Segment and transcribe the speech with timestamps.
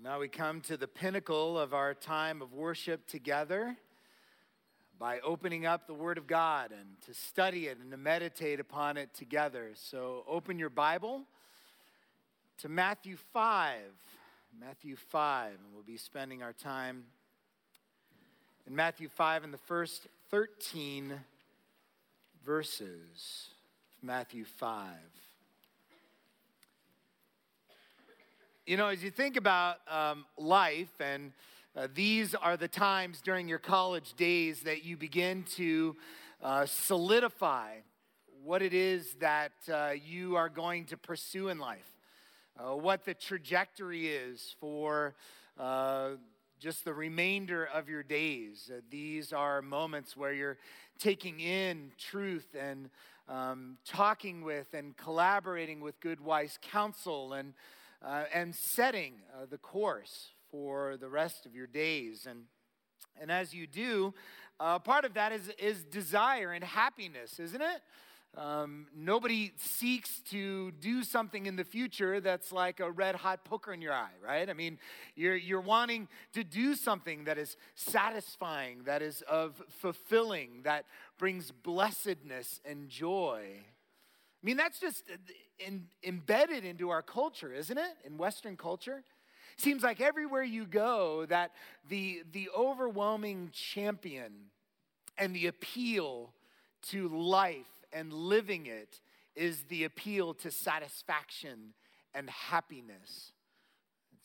[0.00, 3.76] Well, now we come to the pinnacle of our time of worship together
[4.96, 8.96] by opening up the Word of God and to study it and to meditate upon
[8.96, 9.70] it together.
[9.74, 11.22] So open your Bible
[12.58, 13.80] to Matthew 5.
[14.60, 17.04] Matthew 5, and we'll be spending our time
[18.68, 21.14] in Matthew 5 in the first 13
[22.44, 23.48] verses.
[24.00, 24.84] Matthew 5.
[28.68, 31.32] You know, as you think about um, life, and
[31.74, 35.96] uh, these are the times during your college days that you begin to
[36.42, 37.76] uh, solidify
[38.44, 41.96] what it is that uh, you are going to pursue in life,
[42.58, 45.14] uh, what the trajectory is for
[45.58, 46.10] uh,
[46.60, 48.70] just the remainder of your days.
[48.70, 50.58] Uh, these are moments where you're
[50.98, 52.90] taking in truth and
[53.30, 57.54] um, talking with and collaborating with good, wise counsel and
[58.04, 62.26] uh, and setting uh, the course for the rest of your days.
[62.28, 62.44] And,
[63.20, 64.14] and as you do,
[64.60, 67.82] uh, part of that is, is desire and happiness, isn't it?
[68.36, 73.72] Um, nobody seeks to do something in the future that's like a red hot poker
[73.72, 74.48] in your eye, right?
[74.48, 74.78] I mean,
[75.16, 80.84] you're, you're wanting to do something that is satisfying, that is of fulfilling, that
[81.18, 83.64] brings blessedness and joy.
[84.42, 85.16] I mean, that's just uh,
[85.58, 87.96] in, embedded into our culture, isn't it?
[88.04, 89.02] In Western culture.
[89.56, 91.50] Seems like everywhere you go, that
[91.88, 94.32] the, the overwhelming champion
[95.16, 96.32] and the appeal
[96.90, 99.00] to life and living it
[99.34, 101.74] is the appeal to satisfaction
[102.14, 103.32] and happiness.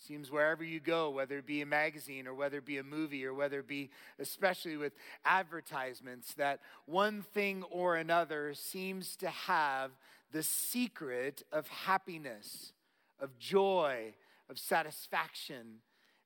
[0.06, 3.26] Seems wherever you go, whether it be a magazine or whether it be a movie
[3.26, 9.92] or whether it be, especially with advertisements, that one thing or another seems to have
[10.34, 12.74] the secret of happiness,
[13.20, 14.14] of joy,
[14.50, 15.80] of satisfaction,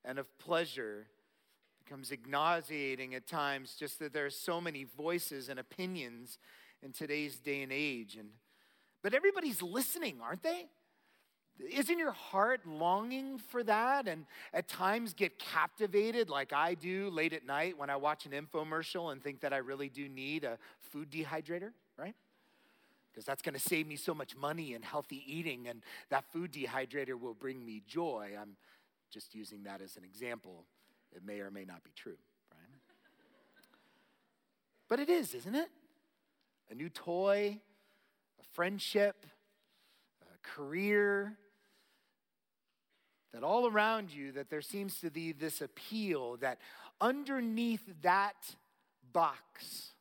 [0.03, 1.05] and of pleasure.
[1.79, 6.39] It becomes nauseating at times just that there are so many voices and opinions
[6.81, 8.15] in today's day and age.
[8.15, 8.29] And,
[9.03, 10.67] but everybody's listening, aren't they?
[11.59, 17.33] Isn't your heart longing for that and at times get captivated like I do late
[17.33, 20.59] at night when I watch an infomercial and think that I really do need a
[20.79, 22.15] food dehydrator, right?
[23.17, 25.81] because that's going to save me so much money and healthy eating, and
[26.11, 28.29] that food dehydrator will bring me joy.
[28.39, 28.55] I'm
[29.11, 30.65] just using that as an example.
[31.15, 32.17] It may or may not be true,
[32.51, 32.79] right?
[34.87, 35.69] But it is, isn't it?
[36.69, 37.59] A new toy,
[38.39, 39.25] a friendship,
[40.21, 41.39] a career,
[43.37, 46.57] that all around you that there seems to be this appeal that
[46.99, 48.55] underneath that
[49.13, 49.91] box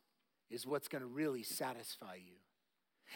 [0.51, 2.37] is what's going to really satisfy you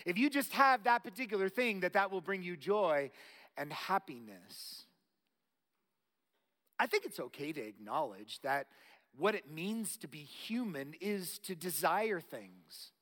[0.04, 3.10] if you just have that particular thing, that that will bring you joy
[3.56, 4.84] and happiness.
[6.78, 8.66] I think it's okay to acknowledge that
[9.16, 12.92] what it means to be human is to desire things.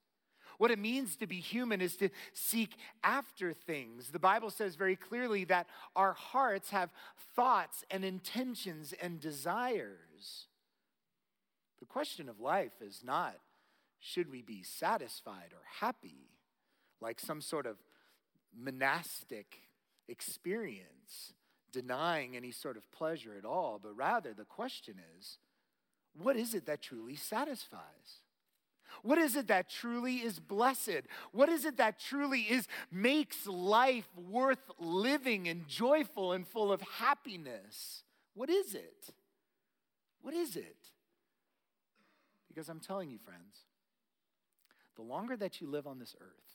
[0.58, 4.08] What it means to be human is to seek after things.
[4.10, 6.91] The Bible says very clearly that our hearts have
[7.34, 10.47] thoughts and intentions and desires.
[11.78, 13.36] The question of life is not
[14.00, 16.28] should we be satisfied or happy?
[17.00, 17.76] like some sort of
[18.56, 19.62] monastic
[20.08, 21.32] experience,
[21.72, 25.38] denying any sort of pleasure at all, but rather the question is
[26.20, 28.22] what is it that truly satisfies?
[29.03, 31.03] What is it that truly is blessed?
[31.32, 36.81] What is it that truly is makes life worth living and joyful and full of
[36.81, 38.03] happiness?
[38.34, 39.12] What is it?
[40.22, 40.77] What is it?
[42.48, 43.65] Because I'm telling you, friends,
[44.97, 46.47] the longer that you live on this earth,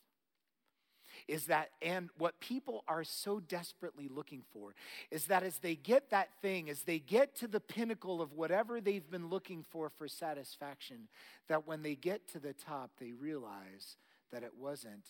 [1.27, 4.75] is that, and what people are so desperately looking for
[5.11, 8.81] is that as they get that thing, as they get to the pinnacle of whatever
[8.81, 11.07] they've been looking for for satisfaction,
[11.47, 13.97] that when they get to the top, they realize
[14.31, 15.05] that it wasn't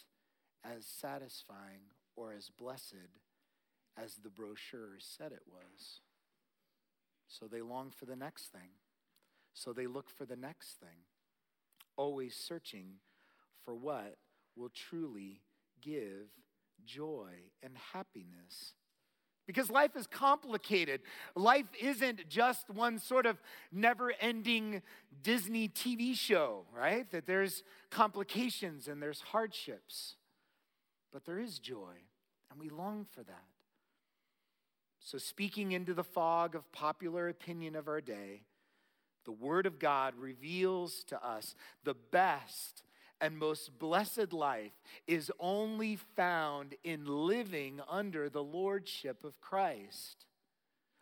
[0.64, 1.82] as satisfying
[2.16, 3.10] or as blessed
[4.02, 6.02] as the brochure said it was.
[7.28, 8.72] So they long for the next thing.
[9.54, 11.06] So they look for the next thing,
[11.96, 12.96] always searching
[13.64, 14.16] for what
[14.56, 15.42] will truly
[15.84, 16.28] give
[16.86, 17.32] joy
[17.62, 18.74] and happiness.
[19.46, 21.02] Because life is complicated.
[21.36, 23.42] Life isn't just one sort of
[23.72, 24.82] never ending
[25.22, 27.10] Disney TV show, right?
[27.12, 30.16] That there's complications and there's hardships.
[31.12, 31.94] But there is joy,
[32.50, 33.44] and we long for that.
[35.00, 38.44] So, speaking into the fog of popular opinion of our day,
[39.26, 42.84] the Word of God reveals to us the best
[43.24, 44.74] and most blessed life
[45.08, 50.26] is only found in living under the lordship of Christ.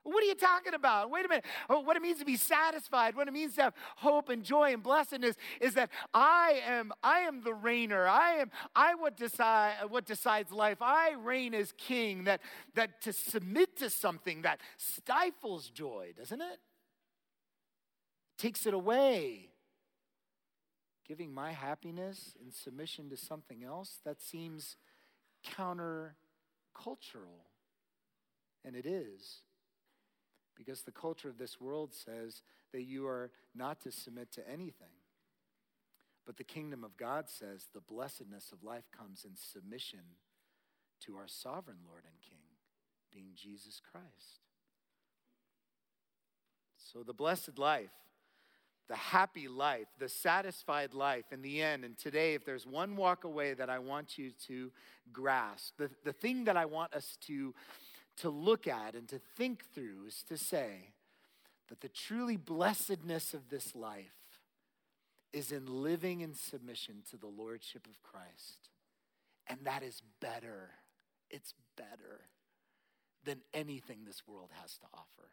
[0.04, 1.10] What are you talking about?
[1.10, 1.46] Wait a minute.
[1.68, 4.72] Oh, what it means to be satisfied, what it means to have hope and joy
[4.72, 8.08] and blessedness is that I am I am the reigner.
[8.08, 10.78] I am I what decide what decides life.
[10.80, 12.26] I reign as king.
[12.26, 12.42] That
[12.76, 16.60] that to submit to something that stifles joy, doesn't it?
[18.38, 19.51] Takes it away.
[21.12, 24.78] Giving my happiness in submission to something else, that seems
[25.46, 26.14] countercultural.
[28.64, 29.42] And it is.
[30.56, 34.96] Because the culture of this world says that you are not to submit to anything.
[36.26, 40.16] But the kingdom of God says the blessedness of life comes in submission
[41.06, 42.46] to our sovereign Lord and King,
[43.12, 44.46] being Jesus Christ.
[46.78, 47.92] So the blessed life,
[48.92, 51.86] the happy life, the satisfied life in the end.
[51.86, 54.70] And today, if there's one walk away that I want you to
[55.14, 57.56] grasp, the, the thing that I want us to
[58.18, 60.92] to look at and to think through is to say
[61.70, 64.42] that the truly blessedness of this life
[65.32, 68.70] is in living in submission to the Lordship of Christ.
[69.48, 70.72] And that is better.
[71.30, 72.20] It's better
[73.24, 75.30] than anything this world has to offer.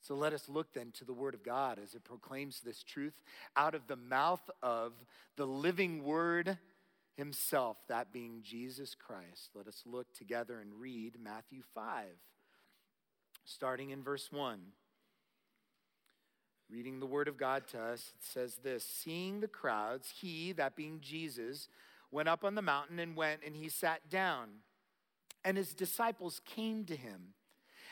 [0.00, 3.20] So let us look then to the Word of God as it proclaims this truth
[3.56, 4.92] out of the mouth of
[5.36, 6.58] the living Word
[7.16, 9.50] himself, that being Jesus Christ.
[9.54, 12.06] Let us look together and read Matthew 5,
[13.44, 14.58] starting in verse 1.
[16.70, 20.76] Reading the word of God to us, it says this Seeing the crowds, he, that
[20.76, 21.68] being Jesus,
[22.12, 24.48] went up on the mountain and went and he sat down.
[25.44, 27.34] And his disciples came to him.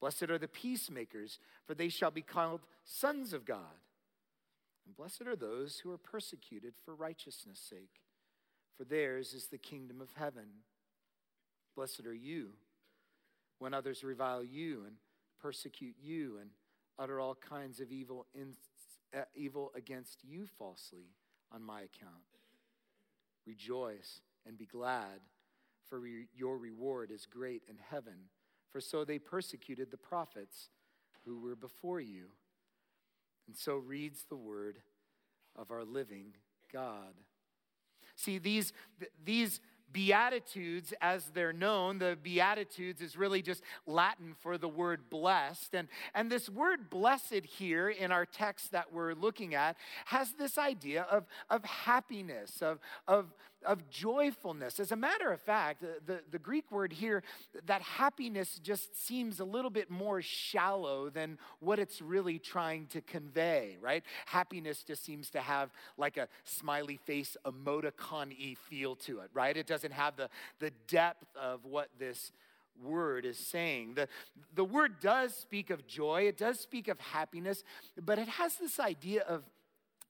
[0.00, 3.80] Blessed are the peacemakers, for they shall be called sons of God.
[4.86, 8.02] And blessed are those who are persecuted for righteousness' sake,
[8.76, 10.46] for theirs is the kingdom of heaven.
[11.74, 12.50] Blessed are you
[13.58, 14.96] when others revile you and
[15.40, 16.50] persecute you and
[16.98, 18.54] utter all kinds of evil, in,
[19.16, 21.10] uh, evil against you falsely
[21.52, 22.12] on my account.
[23.46, 25.20] Rejoice and be glad,
[25.88, 28.28] for re- your reward is great in heaven.
[28.70, 30.68] For so they persecuted the prophets
[31.24, 32.26] who were before you.
[33.46, 34.78] And so reads the word
[35.54, 36.34] of our living
[36.72, 37.14] God.
[38.16, 38.72] See, these,
[39.24, 39.60] these
[39.92, 45.74] Beatitudes, as they're known, the Beatitudes is really just Latin for the word blessed.
[45.74, 49.76] And, and this word blessed here in our text that we're looking at
[50.06, 53.32] has this idea of, of happiness, of, of,
[53.64, 54.78] of joyfulness.
[54.80, 57.22] As a matter of fact, the, the Greek word here,
[57.66, 63.00] that happiness just seems a little bit more shallow than what it's really trying to
[63.00, 64.04] convey, right?
[64.26, 69.56] Happiness just seems to have like a smiley face emoticon y feel to it, right?
[69.56, 70.28] It doesn't have the,
[70.58, 72.32] the depth of what this
[72.82, 73.94] word is saying.
[73.94, 74.08] The,
[74.54, 77.64] the word does speak of joy, it does speak of happiness,
[78.00, 79.44] but it has this idea of,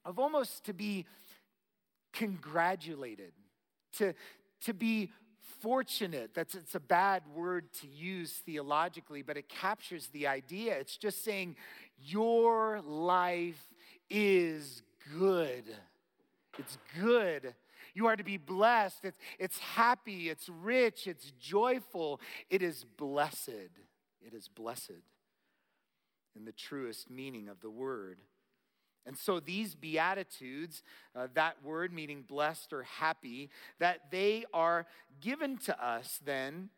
[0.04, 1.06] of almost to be
[2.12, 3.32] congratulated
[3.94, 4.14] to,
[4.64, 5.10] to be
[5.60, 6.32] fortunate.
[6.34, 10.74] That's it's a bad word to use theologically, but it captures the idea.
[10.74, 11.56] It's just saying
[11.98, 13.62] your life
[14.10, 14.82] is
[15.18, 15.64] good.
[16.58, 17.54] It's good.
[17.94, 19.04] You are to be blessed.
[19.04, 22.20] It's, it's happy, it's rich, it's joyful.
[22.50, 23.70] It is blessed.
[24.20, 25.02] It is blessed
[26.34, 28.18] in the truest meaning of the word.
[29.06, 30.82] And so these beatitudes,
[31.14, 34.86] uh, that word meaning blessed or happy, that they are
[35.20, 36.70] given to us then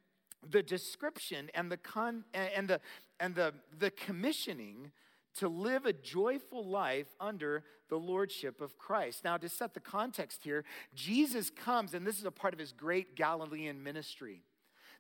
[0.49, 2.81] the description and the con and the
[3.19, 4.93] and the the commissioning
[5.37, 9.25] to live a joyful life under the lordship of Christ.
[9.25, 12.73] Now, to set the context here, Jesus comes, and this is a part of his
[12.73, 14.43] great Galilean ministry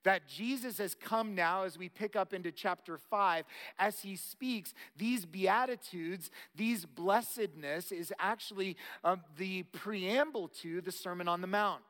[0.04, 3.44] that Jesus has come now as we pick up into chapter 5
[3.78, 11.28] as he speaks these beatitudes these blessedness is actually um, the preamble to the sermon
[11.28, 11.82] on the mount.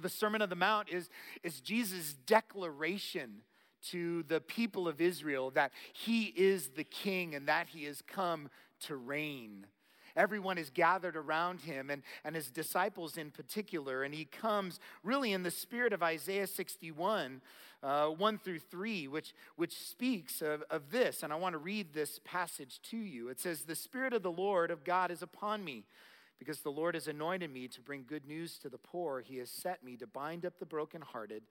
[0.00, 1.10] The sermon on the mount is,
[1.42, 3.42] is jesus declaration
[3.90, 8.48] to the people of israel that he is the king and that he has come
[8.80, 9.66] to reign
[10.16, 14.02] everyone is gathered around him and, and his disciples in particular.
[14.02, 17.40] And he comes really in the spirit of Isaiah 61,
[17.82, 21.22] uh, 1 through 3, which, which speaks of, of this.
[21.22, 23.28] And I want to read this passage to you.
[23.28, 25.84] It says, The Spirit of the Lord of God is upon me.
[26.38, 29.48] Because the Lord has anointed me to bring good news to the poor, he has
[29.48, 31.44] set me to bind up the brokenhearted,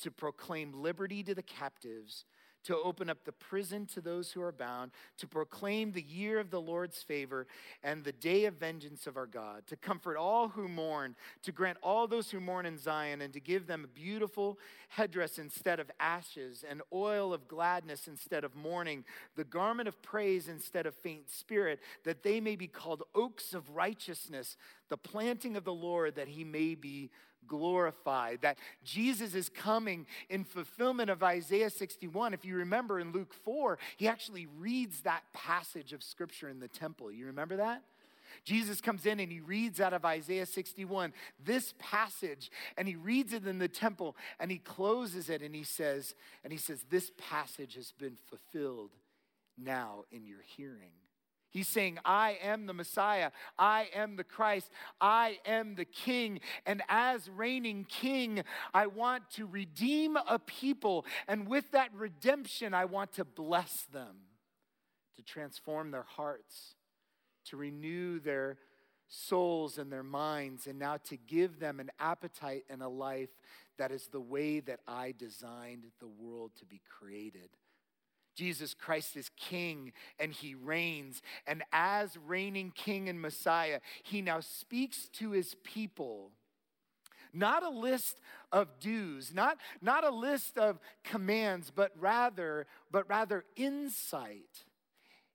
[0.00, 2.24] to proclaim liberty to the captives
[2.68, 6.50] to open up the prison to those who are bound, to proclaim the year of
[6.50, 7.46] the Lord's favor
[7.82, 11.78] and the day of vengeance of our God, to comfort all who mourn, to grant
[11.82, 14.58] all those who mourn in Zion, and to give them a beautiful
[14.88, 19.02] headdress instead of ashes, and oil of gladness instead of mourning,
[19.34, 23.70] the garment of praise instead of faint spirit, that they may be called oaks of
[23.74, 24.58] righteousness,
[24.90, 27.08] the planting of the Lord, that he may be
[27.46, 28.40] glorified.
[28.42, 32.34] That Jesus is coming in fulfillment of Isaiah 61.
[32.34, 36.68] If you remember in Luke 4, he actually reads that passage of scripture in the
[36.68, 37.10] temple.
[37.10, 37.82] You remember that?
[38.44, 41.12] Jesus comes in and he reads out of Isaiah 61
[41.44, 45.64] this passage and he reads it in the temple and he closes it and he
[45.64, 46.14] says
[46.44, 48.90] and he says this passage has been fulfilled
[49.56, 50.92] now in your hearing.
[51.50, 53.30] He's saying, I am the Messiah.
[53.58, 54.70] I am the Christ.
[55.00, 56.40] I am the King.
[56.66, 58.42] And as reigning King,
[58.74, 61.06] I want to redeem a people.
[61.26, 64.16] And with that redemption, I want to bless them,
[65.16, 66.74] to transform their hearts,
[67.46, 68.58] to renew their
[69.08, 73.30] souls and their minds, and now to give them an appetite and a life
[73.78, 77.48] that is the way that I designed the world to be created.
[78.38, 81.22] Jesus Christ is king and he reigns.
[81.44, 86.30] And as reigning king and Messiah, he now speaks to his people.
[87.32, 88.20] Not a list
[88.52, 94.64] of dues, not, not a list of commands, but rather, but rather insight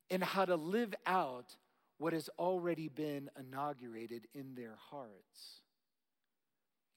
[0.10, 1.57] in how to live out
[1.98, 5.62] what has already been inaugurated in their hearts.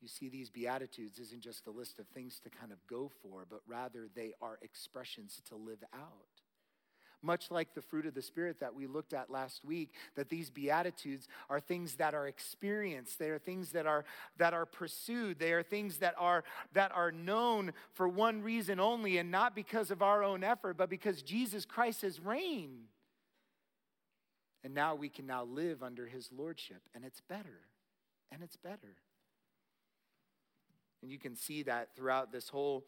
[0.01, 3.47] You see, these Beatitudes isn't just a list of things to kind of go for,
[3.49, 6.43] but rather they are expressions to live out.
[7.23, 10.51] Much like the fruit of the Spirit that we looked at last week, that these
[10.51, 13.19] Beatitudes are things that are experienced.
[13.19, 14.05] They are things that are,
[14.37, 15.39] that are pursued.
[15.39, 19.91] They are things that are, that are known for one reason only, and not because
[19.91, 22.89] of our own effort, but because Jesus Christ has reigned.
[24.63, 27.61] And now we can now live under his lordship, and it's better.
[28.31, 28.97] And it's better.
[31.03, 32.85] And you can see that throughout this whole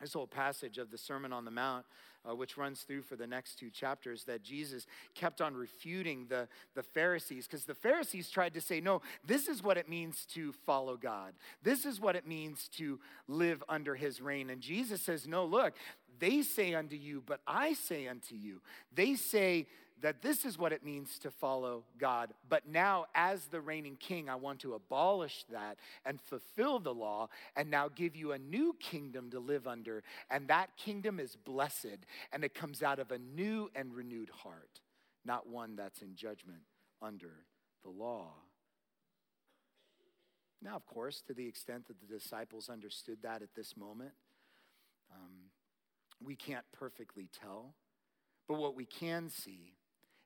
[0.00, 1.84] this whole passage of the Sermon on the Mount,
[2.28, 6.46] uh, which runs through for the next two chapters, that Jesus kept on refuting the,
[6.76, 10.52] the Pharisees, because the Pharisees tried to say, no, this is what it means to
[10.52, 11.32] follow God.
[11.64, 14.50] This is what it means to live under his reign.
[14.50, 15.74] And Jesus says, no, look,
[16.20, 18.60] they say unto you, but I say unto you.
[18.94, 19.66] They say,
[20.02, 22.32] that this is what it means to follow God.
[22.48, 27.28] But now, as the reigning king, I want to abolish that and fulfill the law
[27.56, 30.02] and now give you a new kingdom to live under.
[30.30, 34.80] And that kingdom is blessed and it comes out of a new and renewed heart,
[35.24, 36.62] not one that's in judgment
[37.02, 37.32] under
[37.82, 38.28] the law.
[40.60, 44.12] Now, of course, to the extent that the disciples understood that at this moment,
[45.12, 45.50] um,
[46.20, 47.74] we can't perfectly tell.
[48.48, 49.77] But what we can see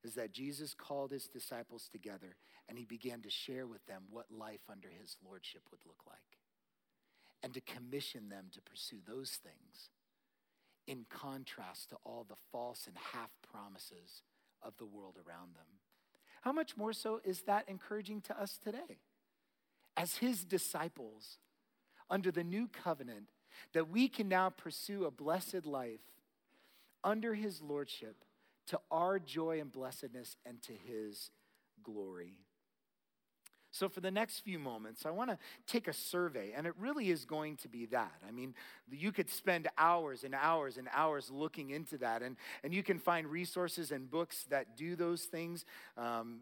[0.04, 2.36] is that Jesus called his disciples together
[2.68, 6.38] and he began to share with them what life under his lordship would look like
[7.42, 9.90] and to commission them to pursue those things
[10.86, 14.22] in contrast to all the false and half promises
[14.62, 15.66] of the world around them.
[16.42, 18.98] How much more so is that encouraging to us today?
[19.96, 21.38] As his disciples
[22.10, 23.28] under the new covenant,
[23.74, 26.00] that we can now pursue a blessed life
[27.04, 28.24] under his lordship
[28.68, 31.30] to our joy and blessedness and to his
[31.82, 32.36] glory.
[33.74, 37.08] So, for the next few moments, I want to take a survey, and it really
[37.08, 38.12] is going to be that.
[38.28, 38.54] I mean,
[38.90, 42.98] you could spend hours and hours and hours looking into that, and, and you can
[42.98, 45.64] find resources and books that do those things.
[45.96, 46.40] Um,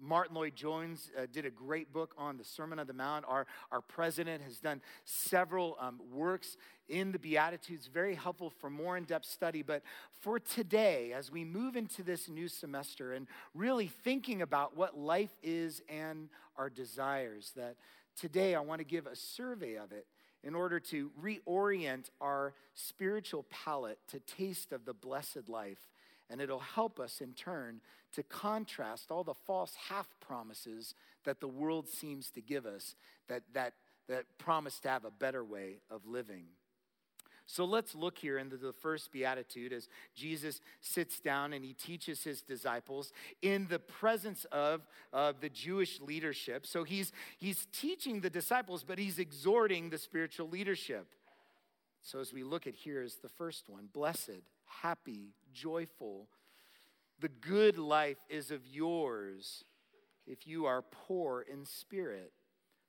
[0.00, 3.24] Martyn Lloyd-Jones uh, did a great book on the Sermon on the Mount.
[3.28, 6.56] Our, our president has done several um, works
[6.88, 9.62] in the Beatitudes, very helpful for more in depth study.
[9.62, 9.82] But
[10.20, 15.36] for today, as we move into this new semester and really thinking about what life
[15.42, 17.76] is and our desires, that
[18.18, 20.06] today I want to give a survey of it
[20.42, 25.90] in order to reorient our spiritual palate to taste of the blessed life.
[26.30, 27.80] And it'll help us in turn
[28.14, 30.94] to contrast all the false half promises
[31.24, 32.94] that the world seems to give us
[33.28, 33.74] that, that,
[34.08, 36.44] that promise to have a better way of living.
[37.50, 42.22] So let's look here into the first beatitude as Jesus sits down and he teaches
[42.22, 46.64] his disciples in the presence of uh, the Jewish leadership.
[46.64, 51.08] So he's, he's teaching the disciples, but he's exhorting the spiritual leadership.
[52.02, 54.42] So as we look at here is the first one blessed,
[54.82, 56.28] happy, joyful.
[57.20, 59.64] The good life is of yours
[60.26, 62.32] if you are poor in spirit,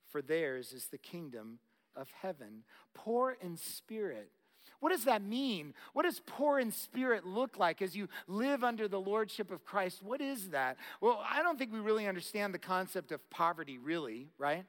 [0.10, 1.60] for theirs is the kingdom
[1.96, 2.64] of heaven.
[2.94, 4.32] Poor in spirit.
[4.80, 5.74] What does that mean?
[5.94, 10.04] What does poor in spirit look like as you live under the lordship of Christ?
[10.04, 10.78] What is that?
[11.02, 14.66] Well, I don't think we really understand the concept of poverty, really, right?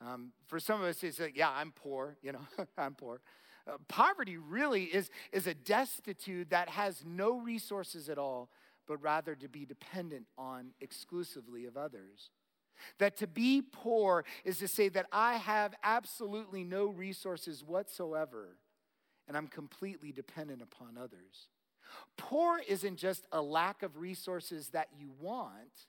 [0.00, 2.46] Um, for some of us, it's like, yeah, I'm poor, you know,
[2.78, 3.20] I'm poor.
[3.66, 8.50] Uh, poverty really is, is a destitute that has no resources at all,
[8.86, 12.30] but rather to be dependent on exclusively of others.
[12.98, 18.58] That to be poor is to say that I have absolutely no resources whatsoever
[19.26, 21.48] and I'm completely dependent upon others.
[22.16, 25.86] Poor isn't just a lack of resources that you want,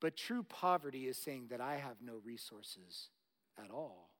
[0.00, 3.10] but true poverty is saying that I have no resources
[3.62, 4.11] at all.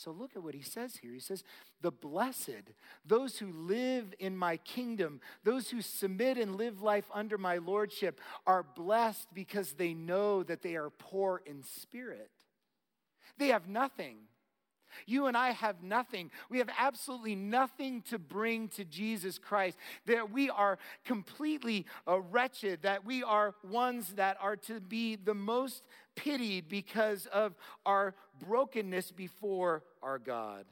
[0.00, 1.12] So look at what he says here.
[1.12, 1.44] He says,
[1.82, 2.72] The blessed,
[3.04, 8.18] those who live in my kingdom, those who submit and live life under my lordship,
[8.46, 12.30] are blessed because they know that they are poor in spirit.
[13.36, 14.16] They have nothing.
[15.06, 16.30] You and I have nothing.
[16.48, 19.76] We have absolutely nothing to bring to Jesus Christ.
[20.06, 25.34] That we are completely uh, wretched, that we are ones that are to be the
[25.34, 25.84] most
[26.16, 27.54] pitied because of
[27.86, 30.66] our brokenness before our God.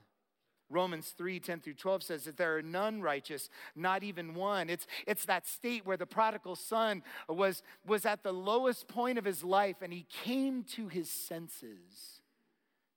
[0.70, 4.68] Romans 3 10 through 12 says that there are none righteous, not even one.
[4.68, 9.24] It's, it's that state where the prodigal son was, was at the lowest point of
[9.24, 12.20] his life and he came to his senses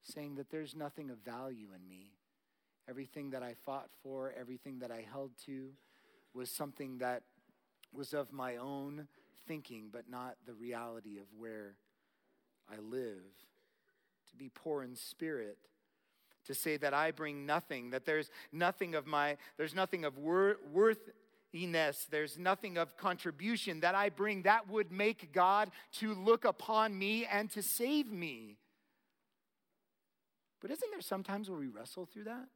[0.03, 2.11] saying that there's nothing of value in me.
[2.89, 5.69] Everything that I fought for, everything that I held to,
[6.33, 7.23] was something that
[7.93, 9.07] was of my own
[9.47, 11.75] thinking, but not the reality of where
[12.69, 13.21] I live.
[14.31, 15.57] To be poor in spirit,
[16.45, 20.57] to say that I bring nothing, that there's nothing of my, there's nothing of wor-
[20.71, 26.97] worthiness, there's nothing of contribution that I bring that would make God to look upon
[26.97, 28.57] me and to save me.
[30.61, 32.47] But isn't there sometimes where we wrestle through that?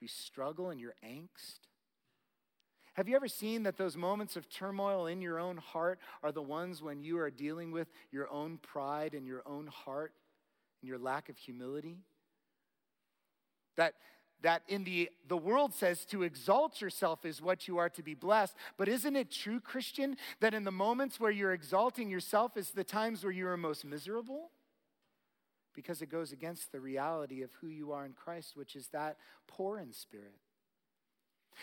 [0.00, 1.60] We struggle in your angst.
[2.94, 6.42] Have you ever seen that those moments of turmoil in your own heart are the
[6.42, 10.12] ones when you are dealing with your own pride and your own heart
[10.80, 11.98] and your lack of humility?
[13.76, 13.94] That
[14.42, 18.14] that in the the world says to exalt yourself is what you are to be
[18.14, 22.70] blessed but isn't it true christian that in the moments where you're exalting yourself is
[22.70, 24.50] the times where you are most miserable
[25.74, 29.16] because it goes against the reality of who you are in Christ, which is that
[29.46, 30.34] poor in spirit.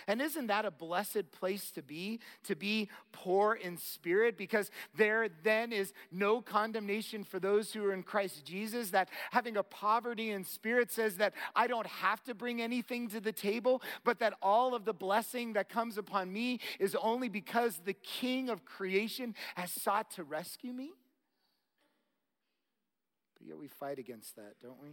[0.07, 2.19] And isn't that a blessed place to be?
[2.43, 4.37] To be poor in spirit?
[4.37, 8.91] Because there then is no condemnation for those who are in Christ Jesus.
[8.91, 13.19] That having a poverty in spirit says that I don't have to bring anything to
[13.19, 17.81] the table, but that all of the blessing that comes upon me is only because
[17.83, 20.91] the King of creation has sought to rescue me?
[23.37, 24.89] But yet we fight against that, don't we?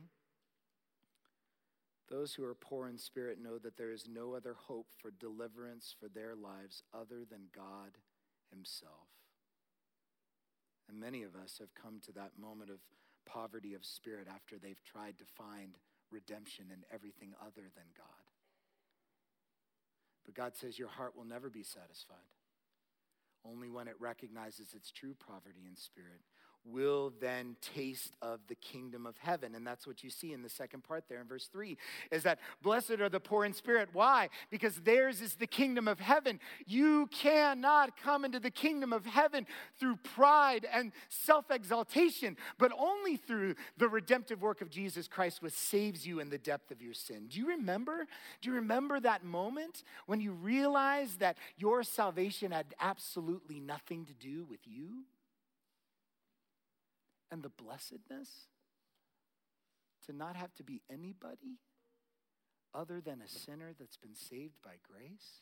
[2.14, 5.92] Those who are poor in spirit know that there is no other hope for deliverance
[5.98, 7.98] for their lives other than God
[8.52, 9.10] Himself.
[10.88, 12.78] And many of us have come to that moment of
[13.26, 15.74] poverty of spirit after they've tried to find
[16.12, 18.24] redemption in everything other than God.
[20.24, 22.30] But God says your heart will never be satisfied.
[23.44, 26.20] Only when it recognizes its true poverty in spirit
[26.64, 29.54] will then taste of the kingdom of heaven.
[29.54, 31.76] And that's what you see in the second part there in verse 3
[32.10, 33.90] is that blessed are the poor in spirit.
[33.92, 34.28] Why?
[34.50, 36.40] Because theirs is the kingdom of heaven.
[36.66, 39.46] You cannot come into the kingdom of heaven
[39.78, 45.52] through pride and self exaltation, but only through the redemptive work of Jesus Christ, which
[45.52, 47.26] saves you in the depth of your sin.
[47.28, 48.06] Do you remember?
[48.40, 54.14] Do you remember that moment when you realized that your salvation had absolutely nothing to
[54.14, 55.04] do with you?
[57.34, 58.46] And the blessedness
[60.06, 61.58] to not have to be anybody
[62.72, 65.40] other than a sinner that's been saved by grace?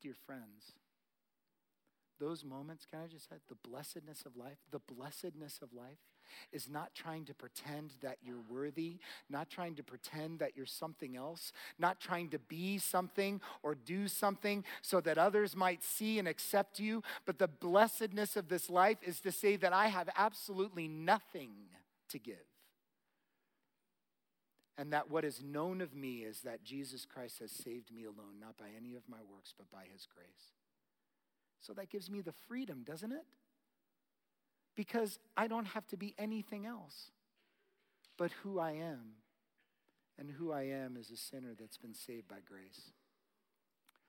[0.00, 0.74] Dear friends,
[2.20, 5.98] those moments, can I just say, the blessedness of life, the blessedness of life
[6.52, 11.16] is not trying to pretend that you're worthy, not trying to pretend that you're something
[11.16, 16.28] else, not trying to be something or do something so that others might see and
[16.28, 17.02] accept you.
[17.24, 21.50] But the blessedness of this life is to say that I have absolutely nothing
[22.08, 22.36] to give.
[24.78, 28.38] and that what is known of me is that Jesus Christ has saved me alone,
[28.40, 30.52] not by any of my works, but by his grace.
[31.60, 33.24] So that gives me the freedom, doesn't it?
[34.76, 37.10] Because I don't have to be anything else
[38.16, 39.16] but who I am.
[40.18, 42.92] And who I am is a sinner that's been saved by grace.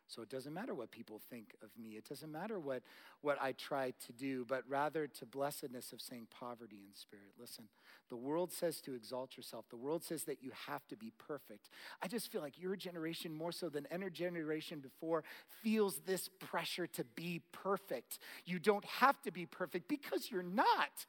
[0.08, 1.98] So it doesn't matter what people think of me.
[1.98, 2.82] It doesn't matter what,
[3.22, 7.34] what I try to do, but rather to blessedness of saying poverty in spirit.
[7.38, 7.66] Listen,
[8.10, 9.66] the world says to exalt yourself.
[9.70, 11.70] The world says that you have to be perfect.
[12.02, 15.26] I just feel like your generation, more so than any generation before,
[15.62, 18.20] feels this pressure to be perfect.
[18.46, 21.06] You don't have to be perfect because you're not.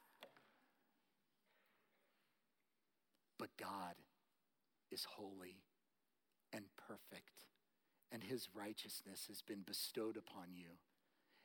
[3.37, 3.95] But God
[4.91, 5.61] is holy
[6.51, 7.48] and perfect
[8.11, 10.67] and his righteousness has been bestowed upon you.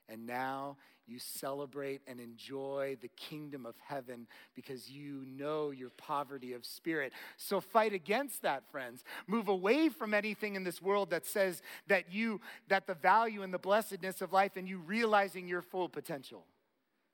[0.09, 6.53] And now you celebrate and enjoy the kingdom of heaven because you know your poverty
[6.53, 7.13] of spirit.
[7.37, 9.05] So fight against that, friends.
[9.27, 13.53] Move away from anything in this world that says that you that the value and
[13.53, 16.45] the blessedness of life and you realizing your full potential.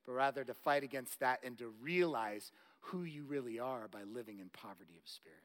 [0.06, 4.38] But rather to fight against that and to realize who you really are by living
[4.38, 5.38] in poverty of spirit.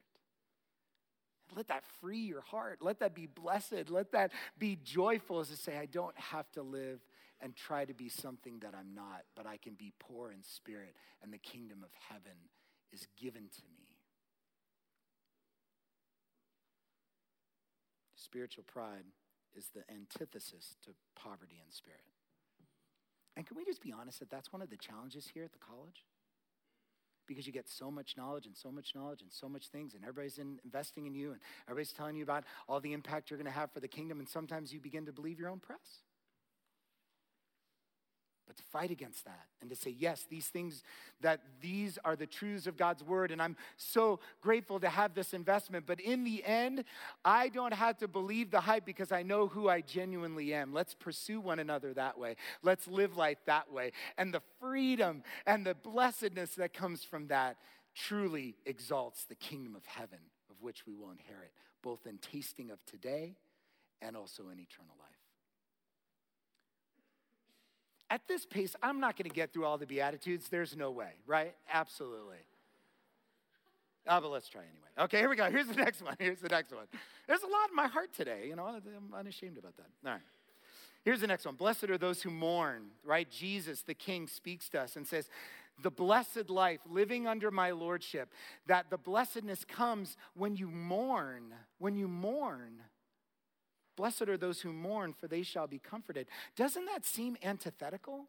[1.54, 2.78] Let that free your heart.
[2.80, 3.90] Let that be blessed.
[3.90, 7.00] Let that be joyful as to say, I don't have to live
[7.40, 10.96] and try to be something that I'm not, but I can be poor in spirit,
[11.22, 12.36] and the kingdom of heaven
[12.92, 13.84] is given to me.
[18.14, 19.04] Spiritual pride
[19.54, 22.00] is the antithesis to poverty in spirit.
[23.36, 25.58] And can we just be honest that that's one of the challenges here at the
[25.58, 26.04] college?
[27.26, 30.02] Because you get so much knowledge and so much knowledge and so much things, and
[30.04, 33.52] everybody's in, investing in you, and everybody's telling you about all the impact you're going
[33.52, 36.05] to have for the kingdom, and sometimes you begin to believe your own press
[38.56, 40.82] to fight against that and to say, yes, these things,
[41.20, 45.32] that these are the truths of God's word, and I'm so grateful to have this
[45.32, 45.86] investment.
[45.86, 46.84] But in the end,
[47.24, 50.72] I don't have to believe the hype because I know who I genuinely am.
[50.72, 52.36] Let's pursue one another that way.
[52.62, 53.92] Let's live life that way.
[54.18, 57.56] And the freedom and the blessedness that comes from that
[57.94, 60.18] truly exalts the kingdom of heaven,
[60.50, 63.36] of which we will inherit, both in tasting of today
[64.02, 65.15] and also in eternal life.
[68.10, 70.48] At this pace, I'm not going to get through all the Beatitudes.
[70.48, 71.54] There's no way, right?
[71.72, 72.36] Absolutely.
[74.08, 75.06] Oh, but let's try anyway.
[75.06, 75.50] Okay, here we go.
[75.50, 76.14] Here's the next one.
[76.18, 76.86] Here's the next one.
[77.26, 78.46] There's a lot in my heart today.
[78.48, 79.86] You know, I'm unashamed about that.
[80.04, 80.20] All right.
[81.04, 81.54] Here's the next one.
[81.54, 83.30] Blessed are those who mourn, right?
[83.30, 85.28] Jesus, the King, speaks to us and says,
[85.82, 88.32] the blessed life, living under my lordship,
[88.66, 92.80] that the blessedness comes when you mourn, when you mourn.
[93.96, 96.26] Blessed are those who mourn, for they shall be comforted.
[96.54, 98.26] Doesn't that seem antithetical?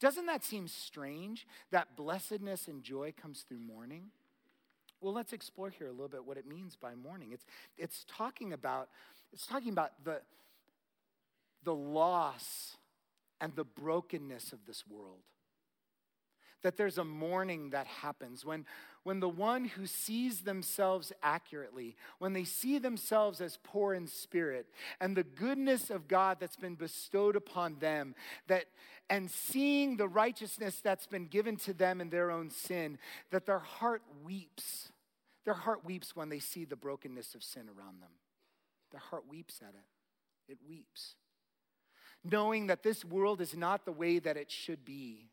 [0.00, 4.10] Doesn't that seem strange that blessedness and joy comes through mourning?
[5.00, 7.30] Well, let's explore here a little bit what it means by mourning.
[7.32, 8.88] It's, it's talking about
[9.32, 10.22] it's talking about the,
[11.62, 12.76] the loss
[13.40, 15.20] and the brokenness of this world
[16.62, 18.66] that there's a mourning that happens when,
[19.04, 24.66] when the one who sees themselves accurately, when they see themselves as poor in spirit,
[25.00, 28.14] and the goodness of God that's been bestowed upon them,
[28.48, 28.64] that
[29.10, 32.98] and seeing the righteousness that's been given to them in their own sin,
[33.30, 34.92] that their heart weeps.
[35.44, 38.10] Their heart weeps when they see the brokenness of sin around them.
[38.90, 40.52] Their heart weeps at it.
[40.52, 41.14] It weeps.
[42.22, 45.30] Knowing that this world is not the way that it should be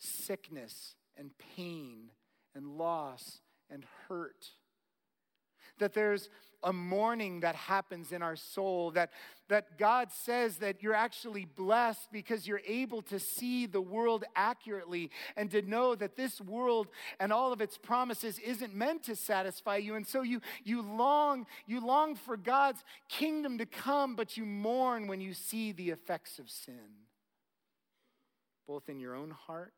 [0.00, 2.10] sickness and pain
[2.54, 4.50] and loss and hurt.
[5.78, 6.28] That there's
[6.62, 9.10] a mourning that happens in our soul, that,
[9.48, 15.10] that God says that you're actually blessed because you're able to see the world accurately
[15.36, 19.76] and to know that this world and all of its promises isn't meant to satisfy
[19.76, 19.94] you.
[19.94, 25.06] And so you, you long, you long for God's kingdom to come, but you mourn
[25.06, 27.06] when you see the effects of sin,
[28.66, 29.72] both in your own heart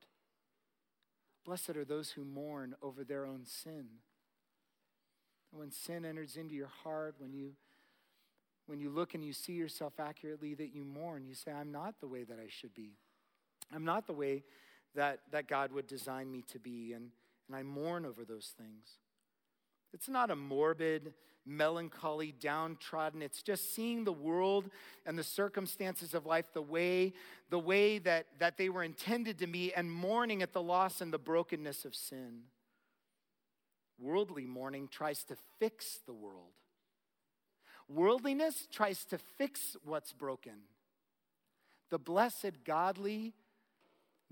[1.45, 3.87] Blessed are those who mourn over their own sin.
[5.51, 7.53] When sin enters into your heart, when you
[8.67, 12.01] when you look and you see yourself accurately that you mourn, you say, I'm not
[12.01, 12.93] the way that I should be.
[13.75, 14.45] I'm not the way
[14.95, 16.93] that, that God would design me to be.
[16.93, 17.11] And,
[17.49, 18.99] and I mourn over those things.
[19.93, 23.23] It's not a morbid, melancholy, downtrodden.
[23.23, 24.71] It's just seeing the world
[25.05, 27.13] and the circumstances of life the way,
[27.51, 31.13] the way that, that they were intended to be and mourning at the loss and
[31.13, 32.43] the brokenness of sin.
[33.99, 36.53] Worldly mourning tries to fix the world.
[37.89, 40.63] Worldliness tries to fix what's broken.
[41.91, 43.35] The blessed, godly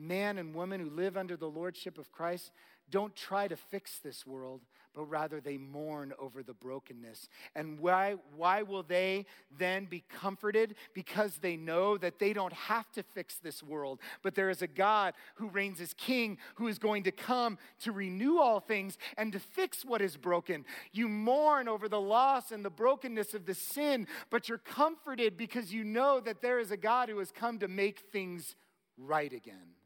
[0.00, 2.50] man and woman who live under the lordship of Christ
[2.90, 4.62] don't try to fix this world,
[4.94, 7.28] but rather they mourn over the brokenness.
[7.54, 10.74] And why, why will they then be comforted?
[10.92, 14.66] Because they know that they don't have to fix this world, but there is a
[14.66, 19.32] God who reigns as king who is going to come to renew all things and
[19.32, 20.64] to fix what is broken.
[20.92, 25.72] You mourn over the loss and the brokenness of the sin, but you're comforted because
[25.72, 28.56] you know that there is a God who has come to make things
[28.96, 29.79] right again.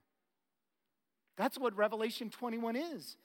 [1.36, 3.16] That's what Revelation 21 is.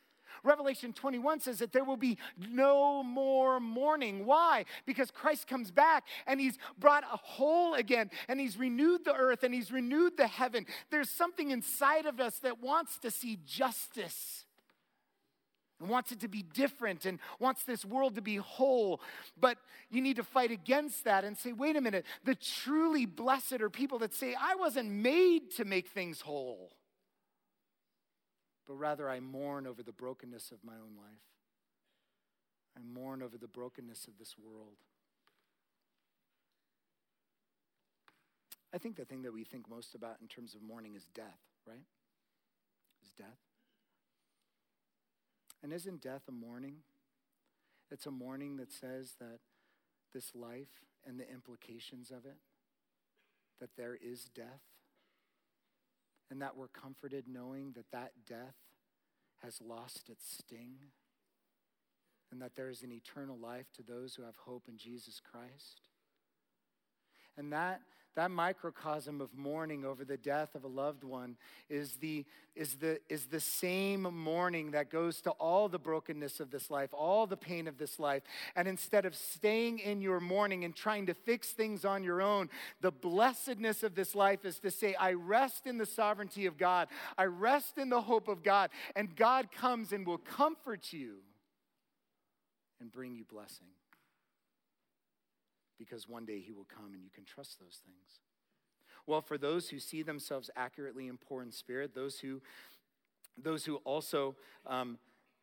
[0.44, 4.26] Revelation 21 says that there will be no more mourning.
[4.26, 4.66] Why?
[4.86, 9.44] Because Christ comes back and he's brought a whole again and he's renewed the earth
[9.44, 10.66] and he's renewed the heaven.
[10.92, 14.46] There's something inside of us that wants to see justice
[15.80, 19.02] and wants it to be different and wants this world to be whole.
[19.40, 19.58] But
[19.90, 23.70] you need to fight against that and say, wait a minute, the truly blessed are
[23.70, 26.72] people that say, I wasn't made to make things whole
[28.70, 31.26] but rather I mourn over the brokenness of my own life.
[32.78, 34.78] I mourn over the brokenness of this world.
[38.72, 41.40] I think the thing that we think most about in terms of mourning is death,
[41.68, 41.82] right?
[43.02, 43.40] Is death.
[45.64, 46.76] And isn't death a mourning?
[47.90, 49.40] It's a mourning that says that
[50.14, 52.38] this life and the implications of it,
[53.60, 54.62] that there is death,
[56.30, 58.56] and that we're comforted knowing that that death
[59.44, 60.76] has lost its sting
[62.32, 65.82] and that there is an eternal life to those who have hope in Jesus Christ.
[67.40, 67.80] And that,
[68.16, 71.38] that microcosm of mourning over the death of a loved one
[71.70, 76.52] is the, is, the, is the same mourning that goes to all the brokenness of
[76.52, 78.24] this life, all the pain of this life.
[78.58, 82.50] And instead of staying in your mourning and trying to fix things on your own,
[82.82, 86.90] the blessedness of this life is to say, I rest in the sovereignty of God,
[87.18, 91.20] I rest in the hope of God, and God comes and will comfort you
[92.82, 93.68] and bring you blessing
[95.80, 98.20] because one day he will come and you can trust those things.
[99.08, 102.42] Well, for those who see themselves accurately and poor in spirit, those who,
[103.42, 104.36] those who also
[104.68, 105.00] um,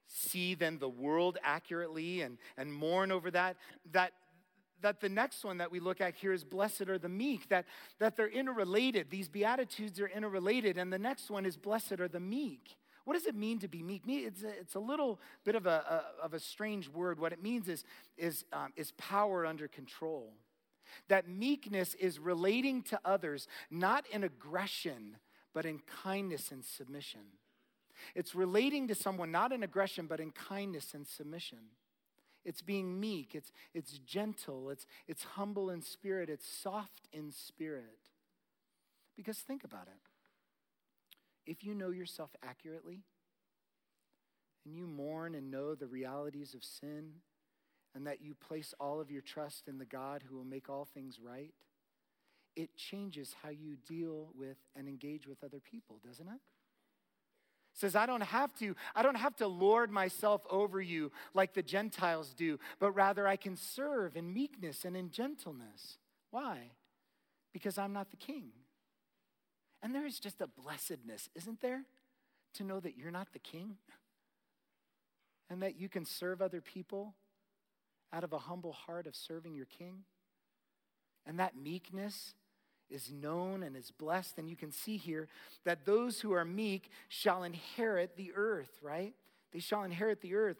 [0.06, 3.56] see then the world accurately and, and mourn over that,
[3.90, 4.12] that,
[4.82, 7.64] that the next one that we look at here is blessed are the meek, that,
[7.98, 9.10] that they're interrelated.
[9.10, 10.78] These Beatitudes are interrelated.
[10.78, 12.76] And the next one is blessed are the meek.
[13.06, 14.02] What does it mean to be meek?
[14.08, 17.20] It's a, it's a little bit of a, a, of a strange word.
[17.20, 17.84] What it means is,
[18.18, 20.32] is, um, is power under control.
[21.06, 25.18] That meekness is relating to others, not in aggression,
[25.54, 27.20] but in kindness and submission.
[28.16, 31.58] It's relating to someone not in aggression, but in kindness and submission.
[32.44, 37.98] It's being meek, it's, it's gentle, it's, it's humble in spirit, it's soft in spirit.
[39.16, 40.05] Because think about it
[41.46, 43.04] if you know yourself accurately
[44.64, 47.12] and you mourn and know the realities of sin
[47.94, 50.84] and that you place all of your trust in the God who will make all
[50.84, 51.54] things right,
[52.56, 56.40] it changes how you deal with and engage with other people, doesn't it?
[57.76, 61.62] says i don't have to i don't have to lord myself over you like the
[61.62, 65.98] gentiles do but rather i can serve in meekness and in gentleness.
[66.30, 66.70] Why?
[67.52, 68.48] Because i'm not the king
[69.86, 71.84] and there is just a blessedness, isn't there?
[72.54, 73.76] To know that you're not the king
[75.48, 77.14] and that you can serve other people
[78.12, 80.02] out of a humble heart of serving your king.
[81.24, 82.34] And that meekness
[82.90, 84.38] is known and is blessed.
[84.38, 85.28] And you can see here
[85.64, 89.14] that those who are meek shall inherit the earth, right?
[89.52, 90.56] They shall inherit the earth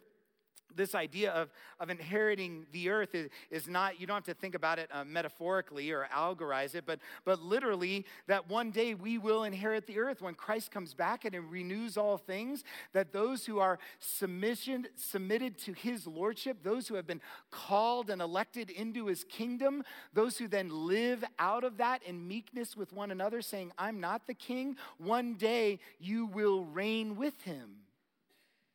[0.75, 1.49] this idea of,
[1.79, 5.03] of inheriting the earth is, is not, you don't have to think about it uh,
[5.03, 10.21] metaphorically or algorize it, but, but literally that one day we will inherit the earth
[10.21, 15.73] when Christ comes back and renews all things, that those who are submission, submitted to
[15.73, 20.69] his lordship, those who have been called and elected into his kingdom, those who then
[20.69, 25.35] live out of that in meekness with one another, saying, I'm not the king, one
[25.35, 27.77] day you will reign with him.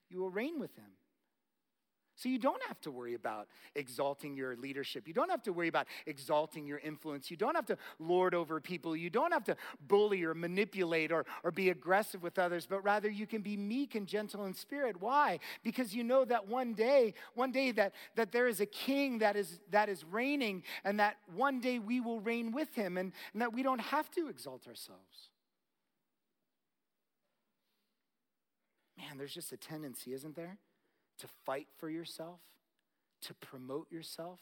[0.09, 0.92] You will reign with him.
[2.15, 5.09] So you don't have to worry about exalting your leadership.
[5.09, 7.31] You don't have to worry about exalting your influence.
[7.31, 8.95] You don't have to lord over people.
[8.95, 9.57] You don't have to
[9.89, 13.95] bully or manipulate or, or be aggressive with others, but rather you can be meek
[13.95, 15.01] and gentle in spirit.
[15.01, 15.39] Why?
[15.63, 19.35] Because you know that one day, one day that, that there is a king that
[19.35, 23.41] is, that is reigning and that one day we will reign with him and, and
[23.41, 25.31] that we don't have to exalt ourselves.
[28.99, 30.59] Man, there's just a tendency, isn't there?
[31.23, 32.41] To fight for yourself,
[33.23, 34.41] to promote yourself,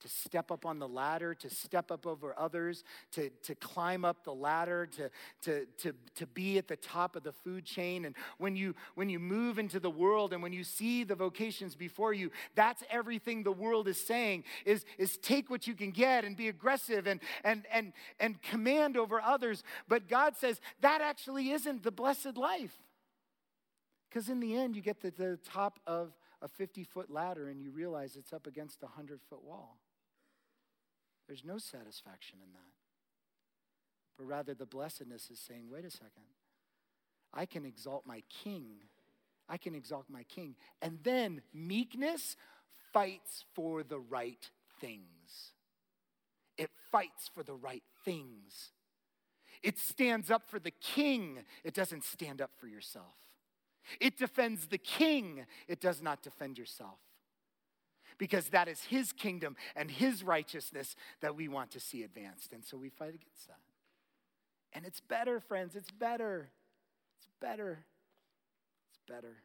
[0.00, 4.24] to step up on the ladder, to step up over others, to, to climb up
[4.24, 5.08] the ladder, to,
[5.40, 8.04] to, to, to be at the top of the food chain.
[8.04, 11.76] And when you, when you move into the world and when you see the vocations
[11.76, 16.24] before you, that's everything the world is saying is, is take what you can get
[16.24, 19.62] and be aggressive and, and, and, and command over others.
[19.88, 22.83] But God says that actually isn't the blessed life.
[24.14, 27.60] Because in the end, you get to the top of a 50 foot ladder and
[27.60, 29.80] you realize it's up against a 100 foot wall.
[31.26, 32.60] There's no satisfaction in that.
[34.16, 36.30] But rather, the blessedness is saying, wait a second,
[37.32, 38.66] I can exalt my king.
[39.48, 40.54] I can exalt my king.
[40.80, 42.36] And then meekness
[42.92, 44.48] fights for the right
[44.80, 45.54] things.
[46.56, 48.70] It fights for the right things.
[49.60, 51.40] It stands up for the king.
[51.64, 53.16] It doesn't stand up for yourself.
[54.00, 55.46] It defends the king.
[55.68, 56.98] It does not defend yourself
[58.18, 62.52] because that is his kingdom and his righteousness that we want to see advanced.
[62.52, 63.58] And so we fight against that.
[64.72, 65.76] And it's better, friends.
[65.76, 66.50] It's better.
[67.16, 67.84] It's better.
[68.90, 69.36] It's better.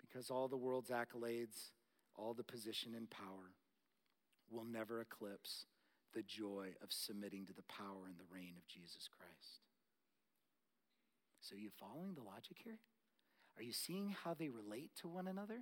[0.00, 1.70] Because all the world's accolades,
[2.16, 3.52] all the position and power
[4.50, 5.66] will never eclipse
[6.14, 9.67] the joy of submitting to the power and the reign of Jesus Christ.
[11.48, 12.78] So, are you following the logic here?
[13.56, 15.60] Are you seeing how they relate to one another?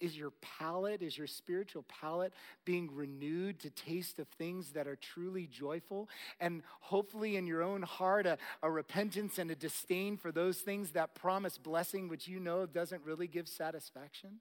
[0.00, 2.34] Is your palate, is your spiritual palate
[2.66, 6.10] being renewed to taste of things that are truly joyful?
[6.40, 10.90] And hopefully, in your own heart, a, a, repentance and a disdain for those things
[10.90, 14.40] that promise blessing, which you know doesn't really give satisfaction?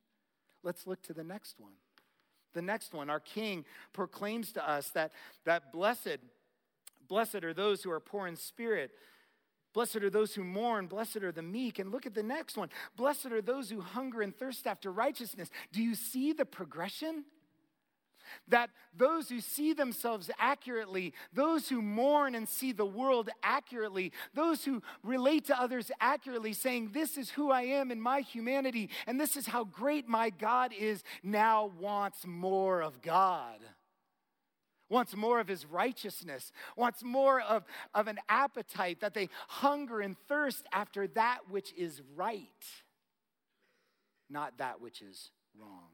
[0.64, 1.74] Let's look to the next one.
[2.54, 5.14] The next one, our King proclaims to us that,
[5.46, 6.18] that blessed,
[7.08, 8.92] blessed are those who are poor in spirit
[9.74, 10.88] Blessed are those who mourn.
[10.88, 11.80] Blessed are the meek.
[11.80, 12.70] And look at the next one.
[12.96, 15.50] Blessed are those who hunger and thirst after righteousness.
[15.72, 17.26] Do you see the progression?
[18.48, 24.64] That those who see themselves accurately, those who mourn and see the world accurately, those
[24.64, 29.20] who relate to others accurately, saying, This is who I am in my humanity, and
[29.20, 33.60] this is how great my God is, now wants more of God
[34.92, 37.64] wants more of his righteousness, wants more of,
[37.96, 42.66] of an appetite, that they hunger and thirst after that which is right,
[44.30, 45.90] not that which is wrong.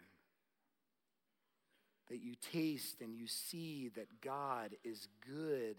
[2.10, 5.76] That you taste and you see that God is good.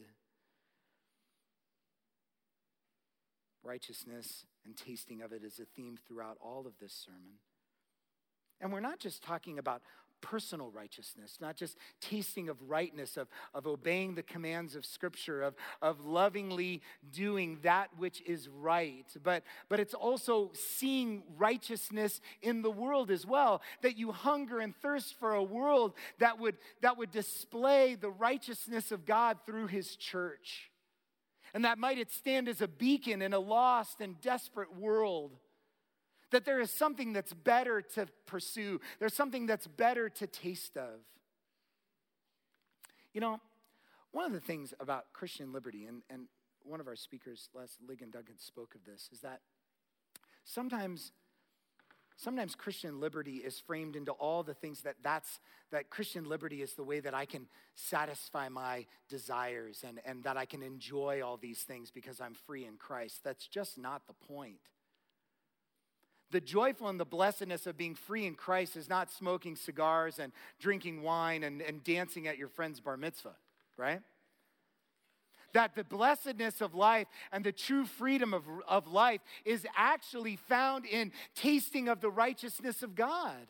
[3.65, 7.39] Righteousness and tasting of it is a theme throughout all of this sermon.
[8.61, 9.83] And we're not just talking about
[10.21, 15.55] personal righteousness, not just tasting of rightness, of, of obeying the commands of Scripture, of,
[15.83, 22.71] of lovingly doing that which is right, but, but it's also seeing righteousness in the
[22.71, 27.11] world as well, that you hunger and thirst for a world that would, that would
[27.11, 30.71] display the righteousness of God through His church.
[31.55, 35.33] And that might it stand as a beacon in a lost and desperate world
[36.31, 41.01] that there is something that's better to pursue, there's something that's better to taste of.
[43.15, 43.41] You know,
[44.13, 46.27] one of the things about Christian liberty, and, and
[46.63, 49.41] one of our speakers, Les Ligon Duncan, spoke of this, is that
[50.45, 51.13] sometimes
[52.17, 55.39] sometimes christian liberty is framed into all the things that that's
[55.71, 60.37] that christian liberty is the way that i can satisfy my desires and, and that
[60.37, 63.23] i can enjoy all these things because i'm free in christ.
[63.23, 64.57] That's just not the point
[66.31, 70.33] the joyful and the blessedness of being free in Christ is not smoking cigars and
[70.61, 73.37] drinking wine and, and dancing at your friend's bar mitzvah,
[73.77, 74.01] right?
[75.55, 80.85] That the blessedness of life and the true freedom of, of life is actually found
[80.85, 83.47] in tasting of the righteousness of God.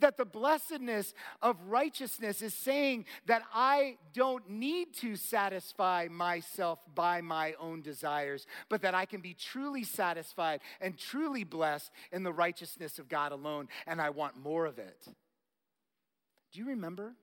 [0.00, 7.20] That the blessedness of righteousness is saying that I don't need to satisfy myself by
[7.20, 12.32] my own desires, but that I can be truly satisfied and truly blessed in the
[12.32, 15.06] righteousness of God alone, and I want more of it.
[16.52, 17.14] Do you remember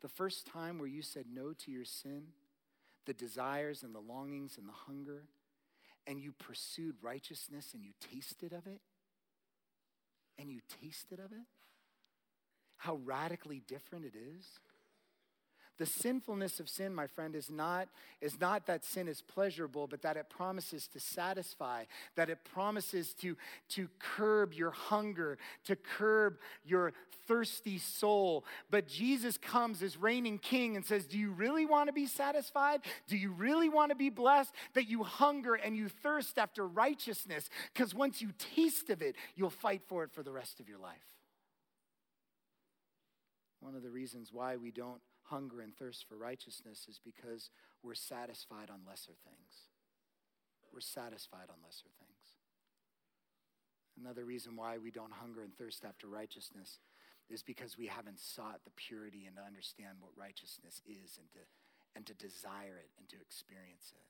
[0.00, 2.24] the first time where you said no to your sin,
[3.06, 5.24] the desires and the longings and the hunger,
[6.06, 8.80] and you pursued righteousness and you tasted of it?
[10.38, 11.46] And you tasted of it?
[12.76, 14.46] How radically different it is?
[15.82, 17.88] The sinfulness of sin, my friend, is not,
[18.20, 23.12] is not that sin is pleasurable, but that it promises to satisfy, that it promises
[23.14, 23.36] to,
[23.70, 26.92] to curb your hunger, to curb your
[27.26, 28.44] thirsty soul.
[28.70, 32.82] But Jesus comes as reigning king and says, Do you really want to be satisfied?
[33.08, 34.54] Do you really want to be blessed?
[34.74, 39.50] That you hunger and you thirst after righteousness, because once you taste of it, you'll
[39.50, 41.16] fight for it for the rest of your life.
[43.58, 45.00] One of the reasons why we don't
[45.32, 47.48] hunger and thirst for righteousness is because
[47.82, 49.72] we're satisfied on lesser things.
[50.72, 52.36] We're satisfied on lesser things.
[53.98, 56.80] Another reason why we don't hunger and thirst after righteousness
[57.30, 61.38] is because we haven't sought the purity and to understand what righteousness is and to,
[61.96, 64.04] and to desire it and to experience it.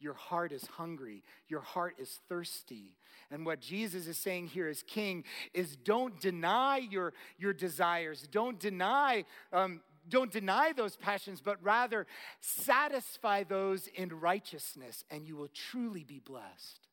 [0.00, 1.22] Your heart is hungry.
[1.48, 2.96] Your heart is thirsty.
[3.30, 8.28] And what Jesus is saying here as king is don't deny your, your desires.
[8.30, 12.06] Don't deny, um, don't deny those passions, but rather
[12.40, 16.86] satisfy those in righteousness, and you will truly be blessed.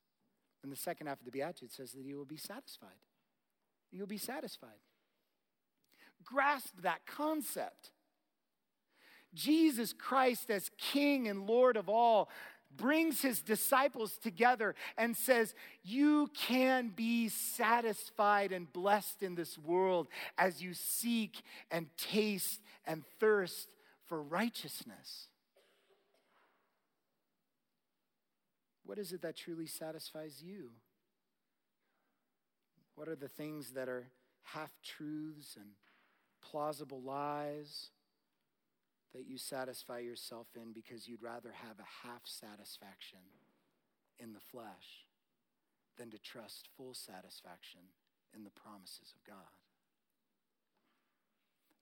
[0.64, 2.90] And the second half of the Beatitude says that you will be satisfied.
[3.92, 4.70] You'll be satisfied.
[6.24, 7.92] Grasp that concept.
[9.34, 12.30] Jesus Christ, as King and Lord of all,
[12.78, 15.54] brings his disciples together and says,
[15.84, 20.08] You can be satisfied and blessed in this world
[20.38, 23.68] as you seek and taste and thirst
[24.08, 25.28] for righteousness.
[28.86, 30.72] What is it that truly satisfies you?
[32.96, 34.08] What are the things that are
[34.44, 35.68] half truths and
[36.42, 37.90] plausible lies?
[39.14, 43.20] That you satisfy yourself in because you'd rather have a half satisfaction
[44.20, 45.06] in the flesh
[45.98, 47.82] than to trust full satisfaction
[48.36, 49.52] in the promises of God.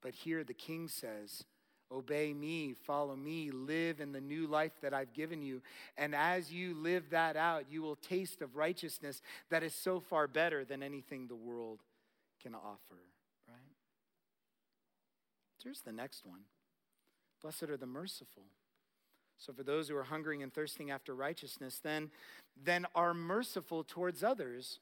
[0.01, 1.43] But here the king says,
[1.91, 5.63] Obey me, follow me, live in the new life that I've given you.
[5.97, 10.27] And as you live that out, you will taste of righteousness that is so far
[10.27, 11.79] better than anything the world
[12.43, 13.01] can offer,
[13.47, 13.75] right?
[15.63, 16.41] Here's the next one.
[17.41, 18.43] Blessed are the merciful.
[19.37, 22.11] So for those who are hungering and thirsting after righteousness, then,
[22.61, 24.79] then are merciful towards others.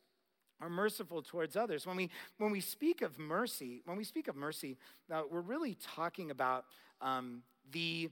[0.59, 1.85] Are merciful towards others.
[1.85, 4.75] When we when we speak of mercy, when we speak of mercy,
[5.13, 6.65] uh, we're really talking about
[6.99, 8.09] um, the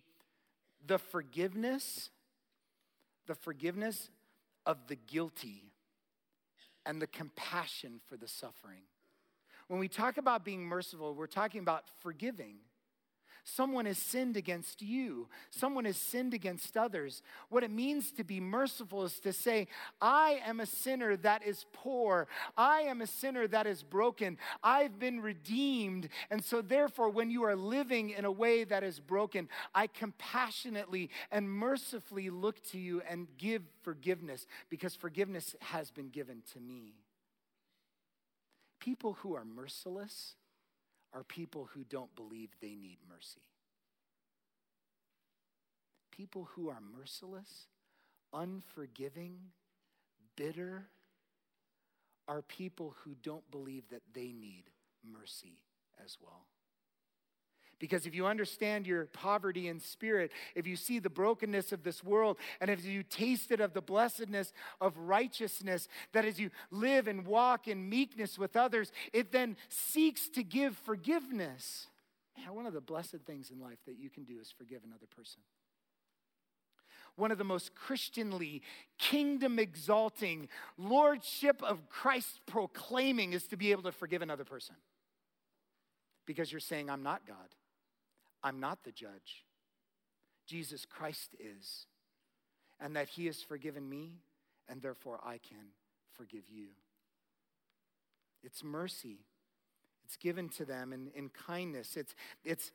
[0.86, 2.12] the forgiveness,
[3.26, 4.12] the forgiveness
[4.64, 5.72] of the guilty,
[6.86, 8.84] and the compassion for the suffering.
[9.68, 12.58] When we talk about being merciful, we're talking about forgiving.
[13.48, 15.28] Someone has sinned against you.
[15.52, 17.22] Someone has sinned against others.
[17.50, 19.68] What it means to be merciful is to say,
[20.02, 22.28] I am a sinner that is poor.
[22.58, 24.40] I am a sinner that is broken.
[24.64, 26.10] I've been redeemed.
[26.32, 31.12] And so, therefore, when you are living in a way that is broken, I compassionately
[31.32, 36.96] and mercifully look to you and give forgiveness because forgiveness has been given to me.
[38.80, 40.34] People who are merciless
[41.16, 43.42] are people who don't believe they need mercy.
[46.12, 47.68] People who are merciless,
[48.34, 49.38] unforgiving,
[50.36, 50.88] bitter,
[52.28, 54.66] are people who don't believe that they need
[55.04, 55.60] mercy
[56.04, 56.46] as well.
[57.80, 62.04] Because if you understand your poverty in spirit, if you see the brokenness of this
[62.04, 67.26] world, and if you tasted of the blessedness of righteousness, that as you live and
[67.26, 71.88] walk in meekness with others, it then seeks to give forgiveness.
[72.38, 75.08] Man, one of the blessed things in life that you can do is forgive another
[75.14, 75.42] person.
[77.18, 78.62] One of the most Christianly,
[78.98, 84.76] kingdom exalting, lordship of Christ proclaiming is to be able to forgive another person.
[86.26, 87.56] Because you're saying, I'm not God.
[88.46, 89.44] I'm not the judge.
[90.46, 91.88] Jesus Christ is.
[92.80, 94.20] And that he has forgiven me,
[94.70, 95.72] and therefore I can
[96.14, 96.68] forgive you.
[98.44, 99.18] It's mercy.
[100.04, 101.98] It's given to them in, in kindness.
[101.98, 102.72] It's, it's,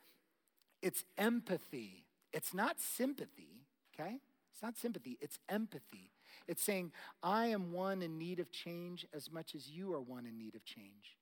[0.82, 2.04] it's empathy.
[2.32, 4.16] It's not sympathy, okay?
[4.52, 6.10] It's not sympathy, it's empathy.
[6.48, 6.92] It's saying,
[7.22, 10.56] I am one in need of change as much as you are one in need
[10.56, 11.16] of change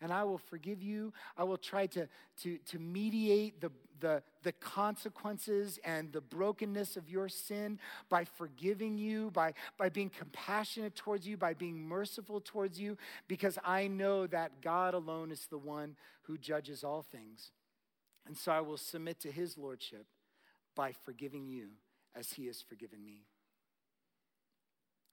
[0.00, 1.12] and I will forgive you.
[1.36, 2.08] I will try to,
[2.42, 3.70] to, to mediate the,
[4.00, 7.78] the, the consequences and the brokenness of your sin
[8.08, 12.96] by forgiving you, by, by being compassionate towards you, by being merciful towards you,
[13.26, 17.50] because I know that God alone is the one who judges all things.
[18.26, 20.06] And so I will submit to his lordship
[20.76, 21.70] by forgiving you
[22.14, 23.24] as he has forgiven me.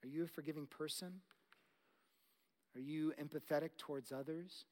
[0.03, 1.21] Are you a forgiving person?
[2.75, 4.65] Are you empathetic towards others?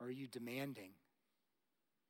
[0.00, 0.90] Or are you demanding?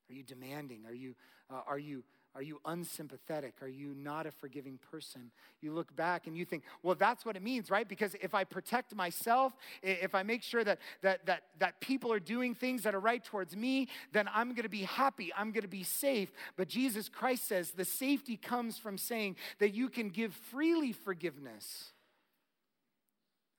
[0.09, 0.87] Are you demanding?
[0.87, 1.15] Are you,
[1.51, 3.55] uh, are you, are you unsympathetic?
[3.61, 5.33] Are you not a forgiving person?
[5.61, 7.89] You look back and you think, well, that's what it means, right?
[7.89, 12.21] Because if I protect myself, if I make sure that, that, that, that people are
[12.21, 15.33] doing things that are right towards me, then I'm going to be happy.
[15.37, 16.33] I'm going to be safe.
[16.57, 21.93] But Jesus Christ says the safety comes from saying that you can give freely forgiveness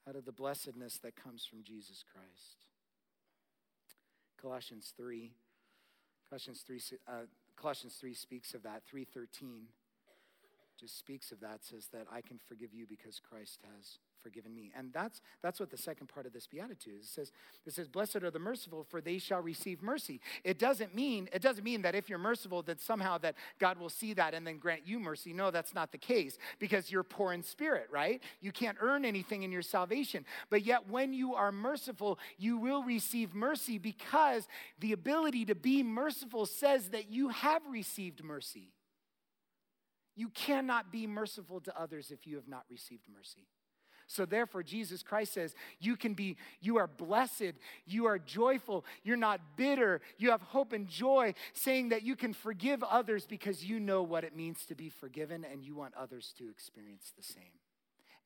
[0.07, 2.70] out of the blessedness that comes from Jesus Christ.
[4.41, 5.31] Colossians 3.
[6.29, 7.11] Colossians 3, uh,
[7.55, 8.81] Colossians 3 speaks of that.
[8.91, 9.65] 3.13
[10.81, 14.71] just speaks of that, says that I can forgive you because Christ has forgiven me.
[14.75, 17.05] And that's, that's what the second part of this beatitude is.
[17.05, 17.31] It says,
[17.65, 20.21] it says, Blessed are the merciful, for they shall receive mercy.
[20.43, 23.89] It doesn't mean, it doesn't mean that if you're merciful, that somehow that God will
[23.89, 25.33] see that and then grant you mercy.
[25.33, 28.21] No, that's not the case because you're poor in spirit, right?
[28.41, 30.25] You can't earn anything in your salvation.
[30.49, 34.47] But yet when you are merciful, you will receive mercy because
[34.79, 38.71] the ability to be merciful says that you have received mercy.
[40.21, 43.47] You cannot be merciful to others if you have not received mercy.
[44.05, 47.53] So therefore, Jesus Christ says, You can be, you are blessed,
[47.87, 52.33] you are joyful, you're not bitter, you have hope and joy, saying that you can
[52.33, 56.35] forgive others because you know what it means to be forgiven and you want others
[56.37, 57.57] to experience the same.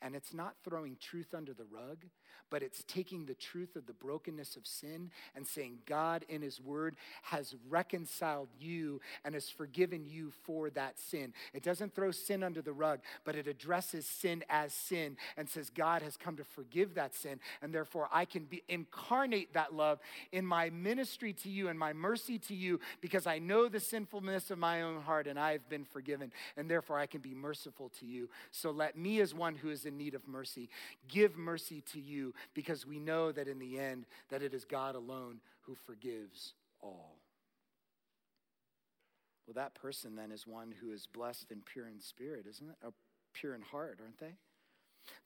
[0.01, 2.03] And it's not throwing truth under the rug,
[2.49, 6.61] but it's taking the truth of the brokenness of sin and saying, God in His
[6.61, 11.33] Word has reconciled you and has forgiven you for that sin.
[11.53, 15.69] It doesn't throw sin under the rug, but it addresses sin as sin and says,
[15.69, 19.99] God has come to forgive that sin, and therefore I can be, incarnate that love
[20.31, 24.51] in my ministry to you and my mercy to you because I know the sinfulness
[24.51, 27.89] of my own heart and I have been forgiven, and therefore I can be merciful
[27.99, 28.29] to you.
[28.51, 30.69] So let me, as one who is in need of mercy,
[31.07, 34.95] give mercy to you because we know that in the end that it is God
[34.95, 37.17] alone who forgives all.
[39.45, 42.75] Well, that person then is one who is blessed and pure in spirit, isn't it?
[42.83, 42.93] Or
[43.33, 44.35] pure in heart, aren't they?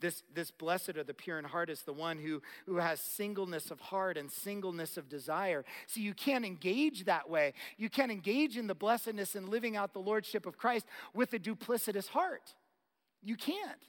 [0.02, 3.72] This, this blessed or the pure in heart is the one who, who has singleness
[3.72, 5.64] of heart and singleness of desire.
[5.88, 7.54] See, you can't engage that way.
[7.78, 11.39] You can't engage in the blessedness and living out the lordship of Christ with a
[11.39, 12.54] duplicitous heart.
[13.24, 13.82] You can't.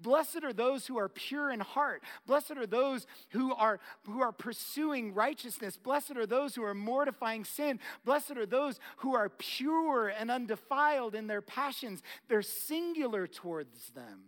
[0.00, 2.02] Blessed are those who are pure in heart.
[2.26, 5.76] Blessed are those who are, who are pursuing righteousness.
[5.76, 7.80] Blessed are those who are mortifying sin.
[8.04, 12.02] Blessed are those who are pure and undefiled in their passions.
[12.28, 14.24] They're singular towards them.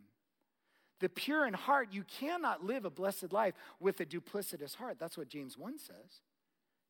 [1.01, 4.99] The pure in heart, you cannot live a blessed life with a duplicitous heart.
[4.99, 6.23] That's what James 1 says.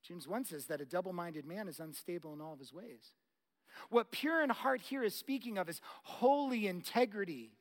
[0.03, 3.13] James 1 says that a double minded man is unstable in all of his ways.
[3.91, 7.53] What pure in heart here is speaking of is holy integrity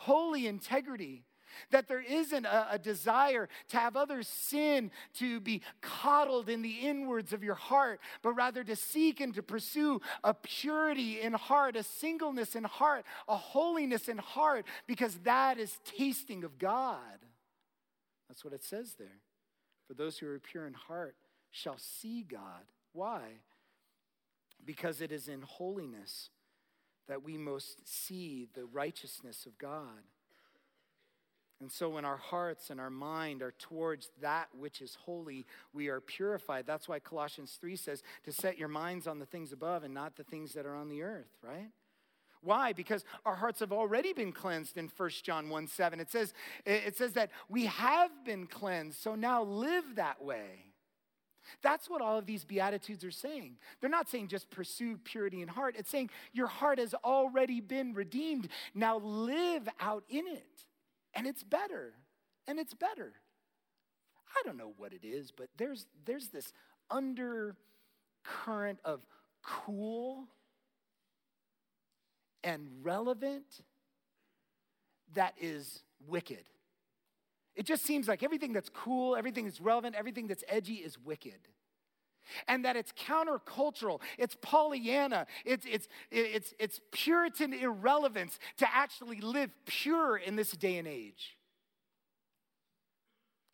[0.00, 1.24] holy integrity.
[1.72, 6.76] That there isn't a, a, desire to have others sin to be coddled in the
[6.82, 11.74] inwards of your heart, but rather to seek and to pursue a purity in heart,
[11.74, 17.18] a singleness in heart, a holiness in heart, because that is tasting of God.
[18.28, 19.20] That's what it says there.
[19.88, 21.16] For those who are pure in heart
[21.50, 22.62] shall see God.
[22.92, 23.22] Why?
[24.64, 26.30] Because it is in holiness
[27.08, 30.04] that we most see the righteousness of God.
[31.60, 35.44] And so, when our hearts and our mind are towards that which is holy,
[35.74, 36.66] we are purified.
[36.66, 40.16] That's why Colossians 3 says to set your minds on the things above and not
[40.16, 41.70] the things that are on the earth, right?
[42.42, 42.72] Why?
[42.72, 46.00] Because our hearts have already been cleansed in 1 John 1 7.
[46.00, 46.32] It says,
[46.64, 50.69] it says that we have been cleansed, so now live that way.
[51.62, 53.56] That's what all of these Beatitudes are saying.
[53.80, 57.94] They're not saying just pursue purity in heart, it's saying your heart has already been
[57.94, 58.48] redeemed.
[58.74, 60.66] Now live out in it.
[61.14, 61.94] And it's better.
[62.46, 63.12] And it's better.
[64.36, 66.52] I don't know what it is, but there's, there's this
[66.90, 69.00] undercurrent of
[69.42, 70.26] cool
[72.44, 73.44] and relevant
[75.14, 76.44] that is wicked.
[77.56, 81.48] It just seems like everything that's cool, everything that's relevant, everything that's edgy is wicked.
[82.46, 89.50] And that it's countercultural, it's Pollyanna, it's, it's, it's, it's Puritan irrelevance to actually live
[89.66, 91.36] pure in this day and age.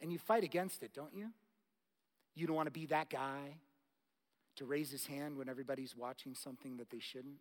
[0.00, 1.30] And you fight against it, don't you?
[2.34, 3.56] You don't want to be that guy
[4.56, 7.38] to raise his hand when everybody's watching something that they shouldn't.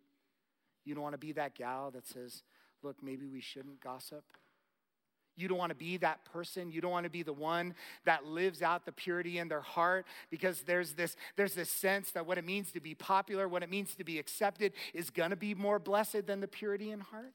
[0.84, 2.42] You don't want to be that gal that says,
[2.82, 4.24] look, maybe we shouldn't gossip.
[5.36, 6.72] You don't want to be that person.
[6.72, 7.74] You don't want to be the one
[8.04, 12.26] that lives out the purity in their heart because there's this, there's this sense that
[12.26, 15.36] what it means to be popular, what it means to be accepted, is going to
[15.36, 17.34] be more blessed than the purity in heart.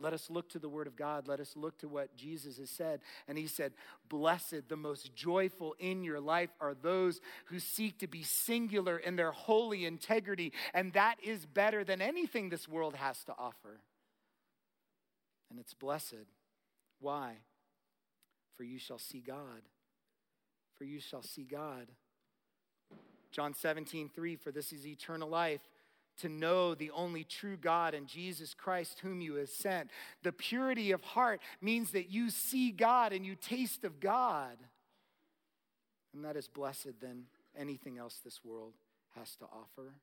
[0.00, 1.28] Let us look to the Word of God.
[1.28, 3.00] Let us look to what Jesus has said.
[3.28, 3.72] And He said,
[4.08, 9.16] Blessed, the most joyful in your life are those who seek to be singular in
[9.16, 10.54] their holy integrity.
[10.72, 13.80] And that is better than anything this world has to offer
[15.50, 16.26] and it's blessed.
[17.00, 17.34] Why?
[18.56, 19.62] For you shall see God.
[20.76, 21.88] For you shall see God.
[23.32, 25.60] John 17, 3, for this is eternal life,
[26.20, 29.90] to know the only true God and Jesus Christ, whom you have sent.
[30.22, 34.56] The purity of heart means that you see God and you taste of God.
[36.12, 37.24] And that is blessed than
[37.56, 38.74] anything else this world
[39.16, 39.94] has to offer.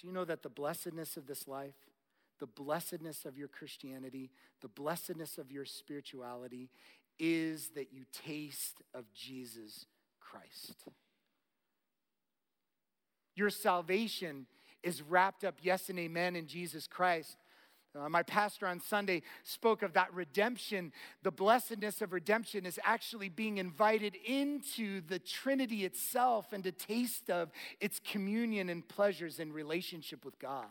[0.00, 1.74] Do you know that the blessedness of this life,
[2.38, 4.30] the blessedness of your Christianity,
[4.60, 6.70] the blessedness of your spirituality
[7.18, 9.86] is that you taste of Jesus
[10.20, 10.84] Christ?
[13.34, 14.46] Your salvation
[14.82, 17.36] is wrapped up, yes and amen, in Jesus Christ.
[17.98, 20.92] Uh, my pastor on Sunday spoke of that redemption.
[21.22, 27.30] The blessedness of redemption is actually being invited into the Trinity itself and to taste
[27.30, 30.66] of its communion and pleasures in relationship with God.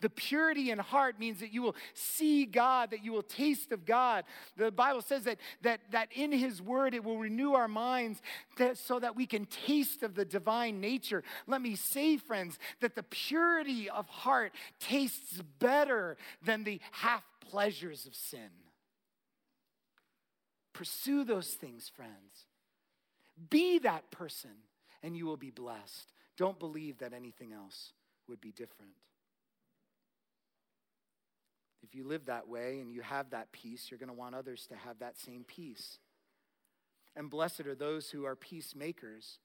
[0.00, 3.84] The purity in heart means that you will see God, that you will taste of
[3.84, 4.24] God.
[4.56, 8.20] The Bible says that, that, that in His Word it will renew our minds
[8.56, 11.22] that, so that we can taste of the divine nature.
[11.46, 18.06] Let me say, friends, that the purity of heart tastes better than the half pleasures
[18.06, 18.50] of sin.
[20.72, 22.46] Pursue those things, friends.
[23.50, 24.50] Be that person,
[25.02, 26.12] and you will be blessed.
[26.36, 27.92] Don't believe that anything else
[28.28, 28.92] would be different.
[31.82, 34.66] If you live that way and you have that peace, you're going to want others
[34.68, 35.98] to have that same peace.
[37.16, 39.38] And blessed are those who are peacemakers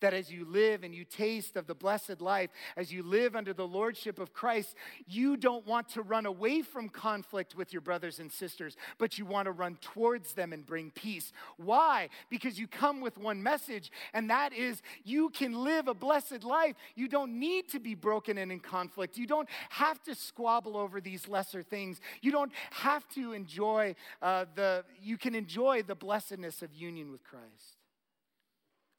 [0.00, 3.52] that as you live and you taste of the blessed life, as you live under
[3.52, 4.74] the lordship of Christ,
[5.06, 9.26] you don't want to run away from conflict with your brothers and sisters, but you
[9.26, 11.32] want to run towards them and bring peace.
[11.56, 12.08] Why?
[12.30, 16.74] Because you come with one message, and that is you can live a blessed life.
[16.94, 19.16] You don't need to be broken and in conflict.
[19.16, 22.00] You don't have to squabble over these lesser things.
[22.22, 27.24] You don't have to enjoy uh, the, you can enjoy the blessedness of union with
[27.24, 27.77] Christ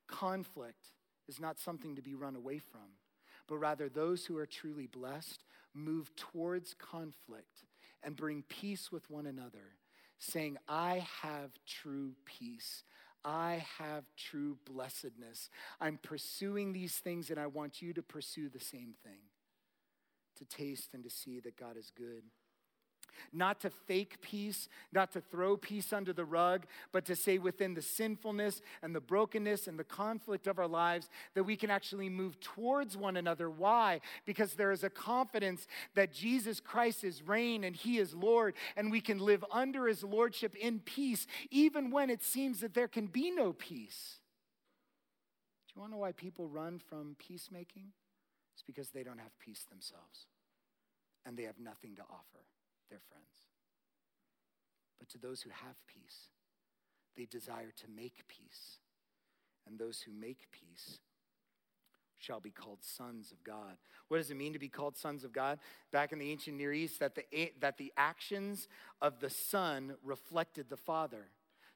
[0.09, 0.87] conflict
[1.27, 2.97] is not something to be run away from,
[3.47, 5.43] but rather those who are truly blessed
[5.73, 7.65] move towards conflict
[8.03, 9.75] and bring peace with one another,
[10.17, 12.83] saying, I have true peace.
[13.23, 15.49] I have true blessedness.
[15.81, 19.19] I'm pursuing these things, and I want you to pursue the same thing
[20.37, 22.23] to taste and to see that God is good
[23.33, 27.73] not to fake peace, not to throw peace under the rug, but to say within
[27.73, 32.09] the sinfulness and the brokenness and the conflict of our lives that we can actually
[32.09, 33.49] move towards one another.
[33.49, 34.01] Why?
[34.25, 38.91] Because there is a confidence that Jesus Christ is reign and he is Lord, and
[38.91, 43.07] we can live under his lordship in peace, even when it seems that there can
[43.07, 44.17] be no peace.
[45.67, 47.93] Do you want to know why people run from peacemaking?
[48.53, 50.25] It's because they don't have peace themselves
[51.25, 52.43] and they have nothing to offer
[52.89, 53.25] their friends.
[54.99, 56.27] But to those who have peace,
[57.15, 58.77] they desire to make peace.
[59.67, 60.99] And those who make peace
[62.17, 63.77] shall be called sons of God.
[64.07, 65.59] What does it mean to be called sons of God?
[65.91, 68.67] Back in the ancient Near East, that the, that the actions
[69.01, 71.27] of the Son reflected the Father.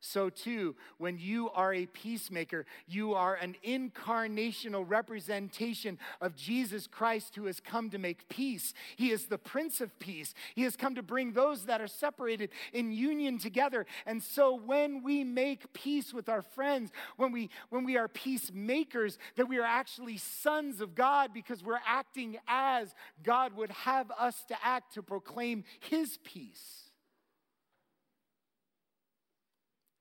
[0.06, 7.38] So, too, when you are a peacemaker, you are an incarnational representation of Jesus Christ
[7.38, 8.74] who has come to make peace.
[8.98, 10.34] He is the Prince of Peace.
[10.56, 13.86] He has come to bring those that are separated in union together.
[14.06, 19.18] And so, when we make peace with our friends, when we, when we are peacemakers,
[19.38, 22.94] that we are actually sons of God because we're acting as
[23.24, 26.83] God would have us to act to proclaim His peace.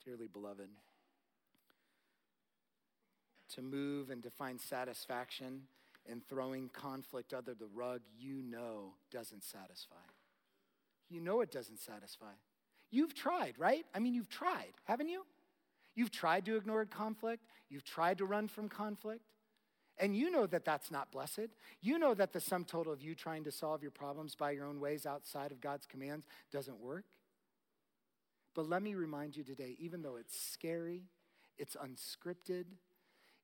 [0.05, 0.69] Dearly beloved.
[3.55, 5.63] To move and to find satisfaction
[6.11, 9.95] in throwing conflict under the rug, you know doesn't satisfy.
[11.09, 12.33] You know it doesn't satisfy.
[12.91, 13.85] You've tried, right?
[13.95, 15.25] I mean, you've tried, haven't you?
[15.95, 19.23] You've tried to ignore conflict, you've tried to run from conflict.
[19.99, 21.49] And you know that that's not blessed.
[21.83, 24.65] You know that the sum total of you trying to solve your problems by your
[24.65, 27.05] own ways outside of God's commands doesn't work.
[28.55, 31.05] But let me remind you today, even though it's scary,
[31.59, 32.65] it's unscripted,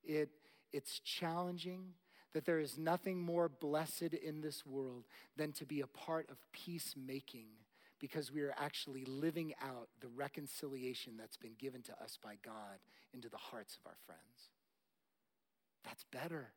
[0.05, 0.31] it,
[0.73, 1.95] it's challenging,
[2.35, 5.05] that there is nothing more blessed in this world
[5.37, 7.47] than to be a part of peacemaking
[8.01, 12.79] because we are actually living out the reconciliation that's been given to us by God
[13.15, 14.51] into the hearts of our friends.
[15.85, 16.53] That's better.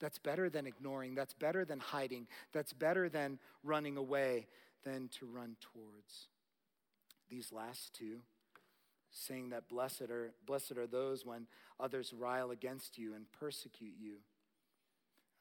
[0.00, 1.14] That's better than ignoring.
[1.14, 2.28] That's better than hiding.
[2.52, 4.46] That's better than running away
[4.84, 6.28] than to run towards
[7.30, 8.18] these last two,
[9.10, 11.46] saying that blessed are, blessed are those when
[11.80, 14.16] others rile against you and persecute you.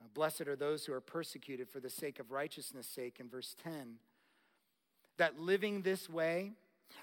[0.01, 3.55] Uh, blessed are those who are persecuted for the sake of righteousness' sake, in verse
[3.63, 3.95] 10.
[5.17, 6.53] That living this way,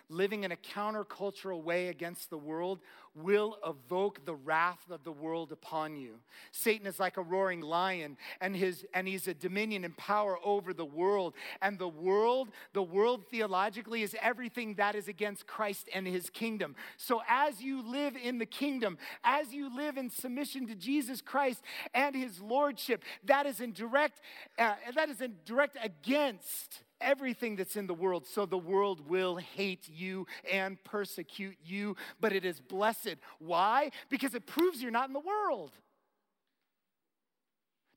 [0.08, 2.80] living in a countercultural way against the world
[3.14, 6.14] will evoke the wrath of the world upon you.
[6.50, 10.72] Satan is like a roaring lion and his and he's a dominion and power over
[10.72, 16.06] the world and the world the world theologically is everything that is against Christ and
[16.06, 16.74] his kingdom.
[16.96, 21.62] So as you live in the kingdom, as you live in submission to Jesus Christ
[21.92, 24.20] and his lordship, that is in direct
[24.58, 28.26] uh, that is in direct against everything that's in the world.
[28.26, 33.16] So the world will hate you and persecute you, but it is blessed.
[33.38, 33.90] Why?
[34.08, 35.72] Because it proves you're not in the world.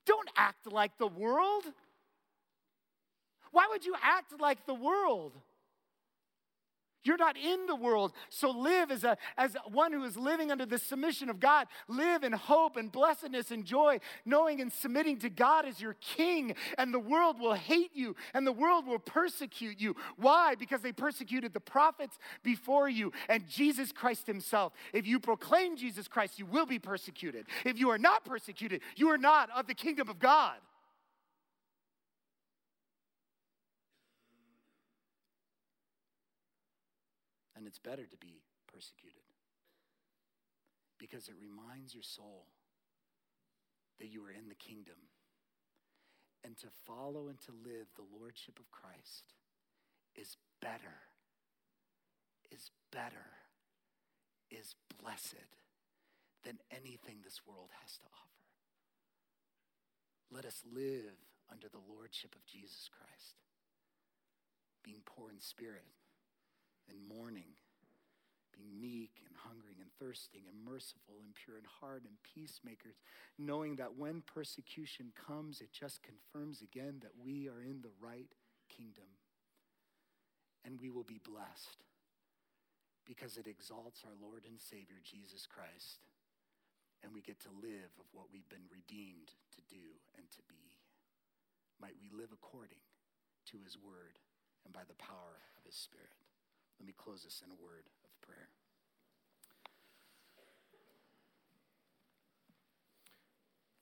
[0.04, 1.64] Don't act like the world.
[3.50, 5.32] Why would you act like the world?
[7.06, 8.12] You're not in the world.
[8.28, 11.68] So live as, a, as one who is living under the submission of God.
[11.88, 16.54] Live in hope and blessedness and joy, knowing and submitting to God as your king.
[16.78, 19.94] And the world will hate you and the world will persecute you.
[20.16, 20.54] Why?
[20.54, 24.72] Because they persecuted the prophets before you and Jesus Christ himself.
[24.92, 27.46] If you proclaim Jesus Christ, you will be persecuted.
[27.64, 30.56] If you are not persecuted, you are not of the kingdom of God.
[37.66, 38.38] And it's better to be
[38.72, 39.26] persecuted
[41.00, 42.46] because it reminds your soul
[43.98, 45.10] that you are in the kingdom.
[46.44, 49.34] And to follow and to live the lordship of Christ
[50.14, 51.10] is better,
[52.52, 53.34] is better,
[54.48, 55.50] is blessed
[56.44, 58.46] than anything this world has to offer.
[60.30, 61.18] Let us live
[61.50, 63.34] under the lordship of Jesus Christ,
[64.84, 65.90] being poor in spirit
[66.88, 67.56] and mourning,
[68.54, 72.96] being meek and hungry and thirsting and merciful and pure in heart and peacemakers,
[73.38, 78.32] knowing that when persecution comes, it just confirms again that we are in the right
[78.68, 79.08] kingdom.
[80.64, 81.86] And we will be blessed
[83.06, 86.02] because it exalts our Lord and Savior, Jesus Christ.
[87.04, 90.74] And we get to live of what we've been redeemed to do and to be.
[91.78, 92.82] Might we live according
[93.52, 94.18] to his word
[94.64, 96.25] and by the power of his spirit.
[96.78, 98.48] Let me close this in a word of prayer.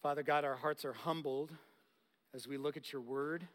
[0.03, 1.51] Father God, our hearts are humbled
[2.35, 3.47] as we look at your word,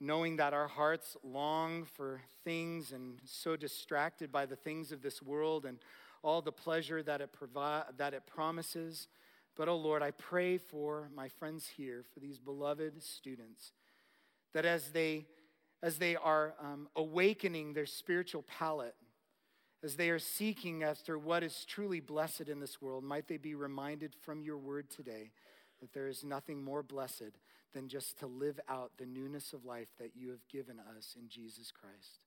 [0.00, 5.22] knowing that our hearts long for things and so distracted by the things of this
[5.22, 5.78] world and
[6.22, 9.08] all the pleasure that it, provi- that it promises.
[9.56, 13.72] But, oh Lord, I pray for my friends here, for these beloved students,
[14.52, 15.26] that as they
[15.84, 18.94] as they are um, awakening their spiritual palate,
[19.82, 23.54] as they are seeking after what is truly blessed in this world, might they be
[23.54, 25.30] reminded from your word today
[25.82, 27.38] that there is nothing more blessed
[27.74, 31.28] than just to live out the newness of life that you have given us in
[31.28, 32.22] Jesus Christ.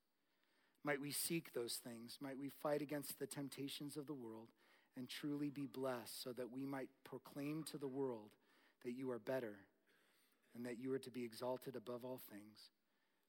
[0.84, 2.20] Might we seek those things.
[2.22, 4.50] Might we fight against the temptations of the world
[4.96, 8.30] and truly be blessed so that we might proclaim to the world
[8.86, 9.56] that you are better
[10.56, 12.70] and that you are to be exalted above all things.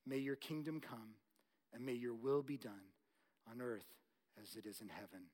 [0.08, 1.16] May your kingdom come
[1.74, 2.94] and may your will be done
[3.50, 3.86] on earth
[4.42, 5.26] as it is in heaven.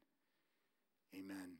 [1.15, 1.59] Amen.